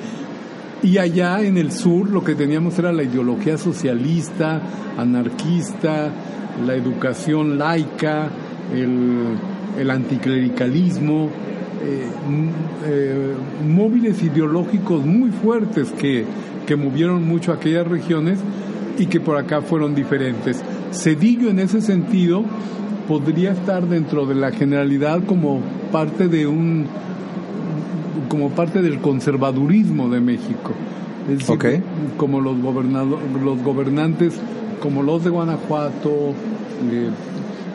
Y 0.85 0.98
allá 0.98 1.40
en 1.42 1.59
el 1.59 1.72
sur 1.72 2.09
lo 2.09 2.22
que 2.22 2.37
teníamos 2.37 2.79
era 2.79 2.92
la 2.92 3.03
ideología 3.03 3.59
socialista, 3.59 4.61
anarquista, 4.96 6.11
la 6.64 6.74
educación 6.74 7.59
laica, 7.59 8.29
el, 8.74 9.37
el 9.78 9.90
anticlericalismo, 9.90 11.31
eh, 11.85 12.07
eh, 12.87 13.35
móviles 13.66 14.22
ideológicos 14.22 15.04
muy 15.04 15.31
fuertes 15.31 15.90
que, 15.92 16.24
que 16.66 16.76
movieron 16.76 17.26
mucho 17.26 17.52
aquellas 17.52 17.87
regiones 17.87 18.40
y 18.98 19.07
que 19.07 19.20
por 19.20 19.37
acá 19.37 19.62
fueron 19.62 19.94
diferentes. 19.94 20.62
Cedillo 20.92 21.50
en 21.50 21.61
ese 21.61 21.81
sentido 21.81 22.44
podría 23.07 23.52
estar 23.52 23.87
dentro 23.87 24.26
de 24.26 24.35
la 24.35 24.50
generalidad 24.50 25.24
como 25.24 25.61
parte 25.92 26.28
de 26.28 26.46
un 26.46 26.87
como 28.28 28.50
parte 28.50 28.83
del 28.83 28.98
conservadurismo 28.98 30.09
de 30.09 30.20
México. 30.20 30.72
Es 31.31 31.46
decir, 31.46 31.83
como 32.16 32.40
los, 32.40 32.57
los 32.59 33.62
gobernantes, 33.62 34.35
como 34.81 35.02
los 35.02 35.24
de 35.24 35.31
Guanajuato, 35.31 36.35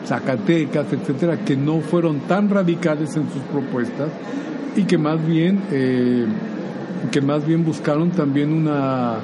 Zacatecas, 0.06 0.92
etcétera, 0.92 1.38
que 1.44 1.56
no 1.56 1.80
fueron 1.80 2.20
tan 2.20 2.50
radicales 2.50 3.16
en 3.16 3.30
sus 3.30 3.42
propuestas 3.42 4.08
y 4.76 4.84
que 4.84 4.98
más 4.98 5.24
bien, 5.26 5.62
eh, 5.70 6.26
que 7.10 7.20
más 7.20 7.46
bien 7.46 7.64
buscaron 7.64 8.10
también 8.10 8.52
una, 8.52 9.16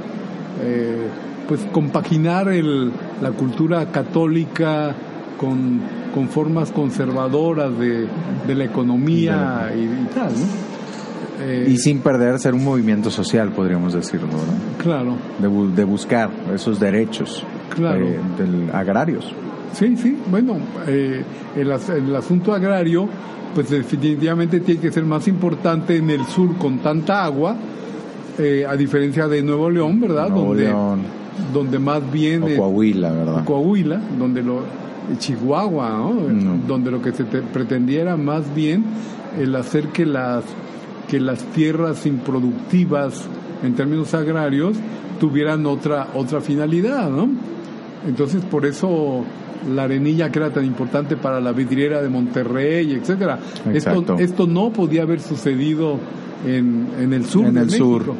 eh, 0.63 1.09
pues 1.49 1.61
compaginar 1.73 2.49
el, 2.49 2.93
la 3.21 3.33
cultura 3.33 3.87
católica 3.91 4.95
con, 5.39 5.81
con 6.15 6.29
formas 6.29 6.71
conservadoras 6.71 7.77
de, 7.79 8.07
de 8.47 8.55
la 8.55 8.65
economía 8.65 9.73
y, 9.75 10.15
tal, 10.15 10.33
¿no? 10.33 10.71
y 11.67 11.79
sin 11.79 12.01
perder 12.01 12.39
ser 12.39 12.55
un 12.55 12.63
movimiento 12.63 13.11
social, 13.11 13.51
podríamos 13.51 13.95
decirlo, 13.95 14.29
¿no? 14.29 14.83
Claro. 14.83 15.17
De, 15.39 15.49
de 15.75 15.85
buscar 15.85 16.31
esos 16.55 16.79
derechos 16.79 17.45
claro. 17.71 18.07
Eh, 18.07 18.21
del, 18.37 18.71
agrarios. 18.75 19.33
Sí, 19.73 19.97
sí, 19.97 20.17
bueno, 20.31 20.57
eh, 20.87 21.23
el, 21.57 21.71
el, 21.71 22.17
asunto 22.17 22.53
agrario, 22.53 23.09
pues 23.55 23.71
definitivamente 23.71 24.61
tiene 24.61 24.81
que 24.81 24.93
ser 24.93 25.05
más 25.05 25.29
importante 25.29 25.97
en 25.97 26.11
el 26.11 26.25
sur 26.27 26.57
con 26.57 26.79
tanta 26.79 27.25
agua, 27.25 27.57
eh, 28.39 28.67
a 28.69 28.77
diferencia 28.77 29.29
de 29.29 29.43
Nuevo 29.43 29.71
León, 29.71 30.01
¿verdad? 30.01 30.29
Nuevo 30.29 30.49
donde, 30.49 30.65
León. 30.65 31.01
donde 31.53 31.79
más 31.79 32.11
bien... 32.11 32.43
O 32.43 32.57
Coahuila, 32.57 33.13
¿verdad? 33.13 33.45
Coahuila, 33.45 34.01
donde 34.19 34.43
lo... 34.43 34.81
Chihuahua, 35.19 35.89
¿no? 35.91 36.13
no. 36.13 36.61
Donde 36.69 36.91
lo 36.91 37.03
que 37.03 37.11
se 37.11 37.25
te 37.25 37.43
pretendiera 37.43 38.17
más 38.17 38.55
bien 38.55 38.85
el 39.39 39.55
hacer 39.57 39.89
que 39.89 40.07
las 40.07 40.45
que 41.09 41.19
las 41.19 41.43
tierras 41.53 42.07
improductivas 42.07 43.25
en 43.65 43.75
términos 43.75 44.15
agrarios 44.15 44.77
tuvieran 45.19 45.67
otra 45.67 46.09
otra 46.15 46.41
finalidad, 46.41 47.11
¿no? 47.11 47.29
Entonces 48.07 48.45
por 48.45 48.65
eso 48.65 49.25
la 49.69 49.85
arenilla 49.85 50.31
que 50.31 50.39
era 50.39 50.51
tan 50.51 50.65
importante 50.65 51.17
para 51.17 51.41
la 51.41 51.53
vidriera 51.53 52.01
de 52.01 52.09
Monterrey, 52.09 52.93
etcétera. 52.93 53.39
Esto, 53.73 54.17
esto 54.19 54.47
no 54.47 54.71
podía 54.71 55.03
haber 55.03 55.21
sucedido 55.21 55.99
en, 56.47 56.89
en 56.99 57.13
el 57.13 57.27
sur 57.27 57.47
en 57.47 57.55
de 57.55 57.61
el 57.61 57.67
México, 57.67 57.85
sur. 58.05 58.15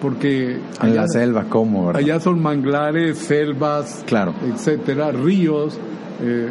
porque 0.00 0.58
en 0.82 0.96
la 0.96 1.08
selva, 1.08 1.44
¿cómo? 1.48 1.86
¿verdad? 1.86 2.02
Allá 2.02 2.20
son 2.20 2.40
manglares, 2.40 3.18
selvas, 3.18 4.04
claro. 4.06 4.34
etcétera, 4.52 5.10
ríos, 5.12 5.78
eh, 6.22 6.48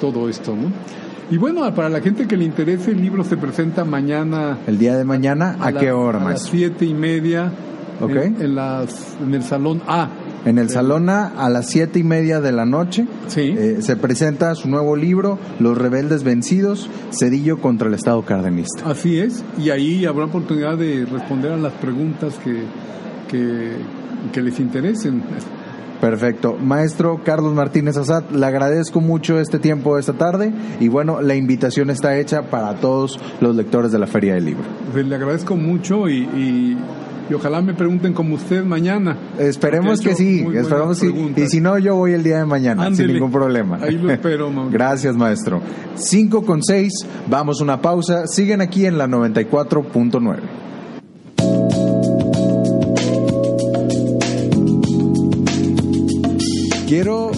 todo 0.00 0.28
esto, 0.28 0.54
¿no? 0.54 0.70
Y 1.30 1.36
bueno, 1.36 1.74
para 1.74 1.90
la 1.90 2.00
gente 2.00 2.26
que 2.26 2.36
le 2.38 2.44
interese, 2.44 2.90
el 2.92 3.02
libro 3.02 3.22
se 3.22 3.36
presenta 3.36 3.84
mañana. 3.84 4.58
¿El 4.66 4.78
día 4.78 4.96
de 4.96 5.04
mañana? 5.04 5.56
¿A, 5.60 5.68
a 5.68 5.72
qué 5.74 5.92
hora, 5.92 6.20
A 6.26 6.30
las 6.30 6.44
siete 6.44 6.86
y 6.86 6.94
media. 6.94 7.52
Okay. 8.00 8.28
En, 8.28 8.40
en, 8.42 8.54
las, 8.54 9.16
en 9.22 9.34
el 9.34 9.42
salón 9.42 9.82
A. 9.86 10.08
En 10.48 10.56
el 10.56 10.70
Salón 10.70 11.10
A, 11.10 11.46
las 11.50 11.68
siete 11.68 11.98
y 11.98 12.04
media 12.04 12.40
de 12.40 12.52
la 12.52 12.64
noche, 12.64 13.06
sí. 13.26 13.54
eh, 13.54 13.76
se 13.80 13.96
presenta 13.96 14.54
su 14.54 14.70
nuevo 14.70 14.96
libro, 14.96 15.38
Los 15.60 15.76
Rebeldes 15.76 16.24
Vencidos, 16.24 16.88
Cedillo 17.10 17.58
contra 17.58 17.88
el 17.88 17.92
Estado 17.92 18.22
Cardenista. 18.22 18.88
Así 18.88 19.18
es, 19.18 19.44
y 19.58 19.68
ahí 19.68 20.06
habrá 20.06 20.24
oportunidad 20.24 20.78
de 20.78 21.04
responder 21.04 21.52
a 21.52 21.58
las 21.58 21.74
preguntas 21.74 22.34
que, 22.42 22.62
que, 23.30 23.72
que 24.32 24.40
les 24.40 24.58
interesen. 24.58 25.22
Perfecto. 26.00 26.56
Maestro 26.58 27.20
Carlos 27.22 27.52
Martínez 27.52 27.98
Azad, 27.98 28.30
le 28.30 28.46
agradezco 28.46 29.02
mucho 29.02 29.40
este 29.40 29.58
tiempo 29.58 29.98
esta 29.98 30.14
tarde 30.14 30.50
y 30.80 30.88
bueno, 30.88 31.20
la 31.20 31.34
invitación 31.34 31.90
está 31.90 32.16
hecha 32.16 32.42
para 32.44 32.76
todos 32.76 33.20
los 33.40 33.54
lectores 33.54 33.92
de 33.92 33.98
la 33.98 34.06
Feria 34.06 34.32
del 34.32 34.46
Libro. 34.46 34.64
Pues 34.92 35.06
le 35.06 35.14
agradezco 35.14 35.56
mucho 35.56 36.08
y, 36.08 36.20
y, 36.22 36.78
y, 37.28 37.34
ojalá 37.34 37.60
me 37.62 37.74
pregunten 37.74 38.12
como 38.12 38.34
usted 38.34 38.64
mañana. 38.64 39.16
Esperemos 39.38 40.00
que 40.00 40.14
sí, 40.14 40.46
esperamos 40.54 40.98
sí. 40.98 41.32
Y 41.36 41.46
si 41.46 41.60
no, 41.60 41.78
yo 41.78 41.96
voy 41.96 42.12
el 42.12 42.22
día 42.22 42.38
de 42.38 42.46
mañana, 42.46 42.84
Ándele. 42.84 43.06
sin 43.06 43.14
ningún 43.14 43.32
problema. 43.32 43.78
Ahí 43.80 43.98
lo 43.98 44.10
espero, 44.10 44.50
mamá. 44.52 44.70
Gracias, 44.70 45.16
maestro. 45.16 45.60
5 45.94 46.44
con 46.44 46.62
6, 46.62 46.92
vamos 47.28 47.60
a 47.60 47.64
una 47.64 47.80
pausa. 47.80 48.26
Siguen 48.26 48.60
aquí 48.60 48.86
en 48.86 48.98
la 48.98 49.06
94.9. 49.06 50.38
Quiero 56.88 57.30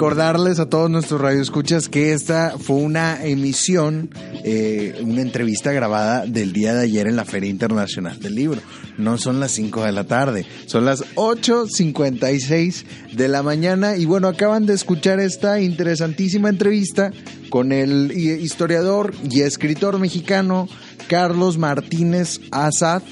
recordarles 0.00 0.58
a 0.58 0.66
todos 0.66 0.88
nuestros 0.88 1.20
radioescuchas 1.20 1.90
que 1.90 2.14
esta 2.14 2.54
fue 2.58 2.76
una 2.76 3.22
emisión, 3.22 4.08
eh, 4.44 4.98
una 5.02 5.20
entrevista 5.20 5.72
grabada 5.72 6.24
del 6.24 6.54
día 6.54 6.72
de 6.72 6.84
ayer 6.84 7.06
en 7.06 7.16
la 7.16 7.26
Feria 7.26 7.50
Internacional 7.50 8.18
del 8.18 8.34
Libro. 8.34 8.62
No 8.96 9.18
son 9.18 9.40
las 9.40 9.50
5 9.50 9.84
de 9.84 9.92
la 9.92 10.04
tarde, 10.04 10.46
son 10.64 10.86
las 10.86 11.04
8.56 11.16 12.84
de 13.12 13.28
la 13.28 13.42
mañana 13.42 13.98
y 13.98 14.06
bueno, 14.06 14.28
acaban 14.28 14.64
de 14.64 14.72
escuchar 14.72 15.20
esta 15.20 15.60
interesantísima 15.60 16.48
entrevista 16.48 17.12
con 17.50 17.70
el 17.70 18.10
historiador 18.10 19.12
y 19.30 19.42
escritor 19.42 19.98
mexicano 19.98 20.66
Carlos 21.08 21.58
Martínez 21.58 22.40
Azad. 22.52 23.02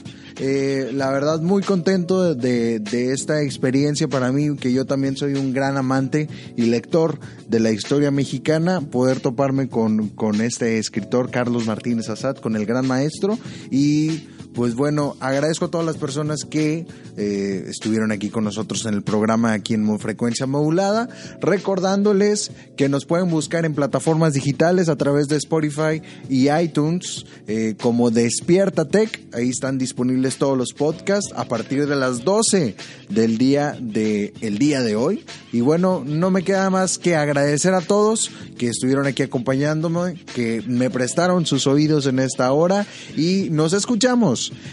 Eh, 0.40 0.90
la 0.92 1.10
verdad 1.10 1.40
muy 1.40 1.62
contento 1.62 2.34
de, 2.34 2.78
de, 2.78 3.12
esta 3.12 3.42
experiencia 3.42 4.06
para 4.06 4.30
mí, 4.30 4.56
que 4.56 4.72
yo 4.72 4.86
también 4.86 5.16
soy 5.16 5.34
un 5.34 5.52
gran 5.52 5.76
amante 5.76 6.28
y 6.56 6.66
lector 6.66 7.18
de 7.48 7.58
la 7.58 7.72
historia 7.72 8.10
mexicana, 8.10 8.80
poder 8.80 9.18
toparme 9.18 9.68
con, 9.68 10.08
con 10.10 10.40
este 10.40 10.78
escritor 10.78 11.30
Carlos 11.30 11.66
Martínez 11.66 12.08
Azad, 12.08 12.36
con 12.36 12.54
el 12.54 12.66
gran 12.66 12.86
maestro 12.86 13.36
y 13.70 14.28
pues 14.58 14.74
bueno, 14.74 15.16
agradezco 15.20 15.66
a 15.66 15.70
todas 15.70 15.86
las 15.86 15.98
personas 15.98 16.44
que 16.44 16.84
eh, 17.16 17.64
estuvieron 17.68 18.10
aquí 18.10 18.28
con 18.28 18.42
nosotros 18.42 18.84
en 18.86 18.94
el 18.94 19.02
programa 19.02 19.52
aquí 19.52 19.74
en 19.74 20.00
Frecuencia 20.00 20.46
Modulada, 20.48 21.08
recordándoles 21.40 22.50
que 22.76 22.88
nos 22.88 23.04
pueden 23.04 23.30
buscar 23.30 23.64
en 23.64 23.76
plataformas 23.76 24.32
digitales 24.32 24.88
a 24.88 24.96
través 24.96 25.28
de 25.28 25.36
Spotify 25.36 26.02
y 26.28 26.50
iTunes 26.50 27.24
eh, 27.46 27.76
como 27.80 28.10
Despierta 28.10 28.88
Tech, 28.88 29.28
ahí 29.32 29.48
están 29.48 29.78
disponibles 29.78 30.38
todos 30.38 30.58
los 30.58 30.72
podcasts 30.72 31.32
a 31.36 31.44
partir 31.44 31.86
de 31.86 31.94
las 31.94 32.24
12 32.24 32.74
del 33.10 33.38
día 33.38 33.76
de 33.80 34.34
el 34.40 34.58
día 34.58 34.82
de 34.82 34.96
hoy. 34.96 35.24
Y 35.52 35.60
bueno, 35.60 36.02
no 36.04 36.32
me 36.32 36.42
queda 36.42 36.68
más 36.68 36.98
que 36.98 37.14
agradecer 37.14 37.74
a 37.74 37.80
todos 37.80 38.32
que 38.58 38.66
estuvieron 38.66 39.06
aquí 39.06 39.22
acompañándome, 39.22 40.14
que 40.34 40.62
me 40.66 40.90
prestaron 40.90 41.46
sus 41.46 41.68
oídos 41.68 42.06
en 42.06 42.18
esta 42.18 42.50
hora 42.50 42.86
y 43.16 43.50
nos 43.50 43.72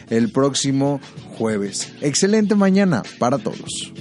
el 0.10 0.30
próximo 0.32 1.02
jueves. 1.38 1.92
Excelente 2.02 2.56
mañana 2.56 3.04
para 3.20 3.38
todos. 3.38 3.92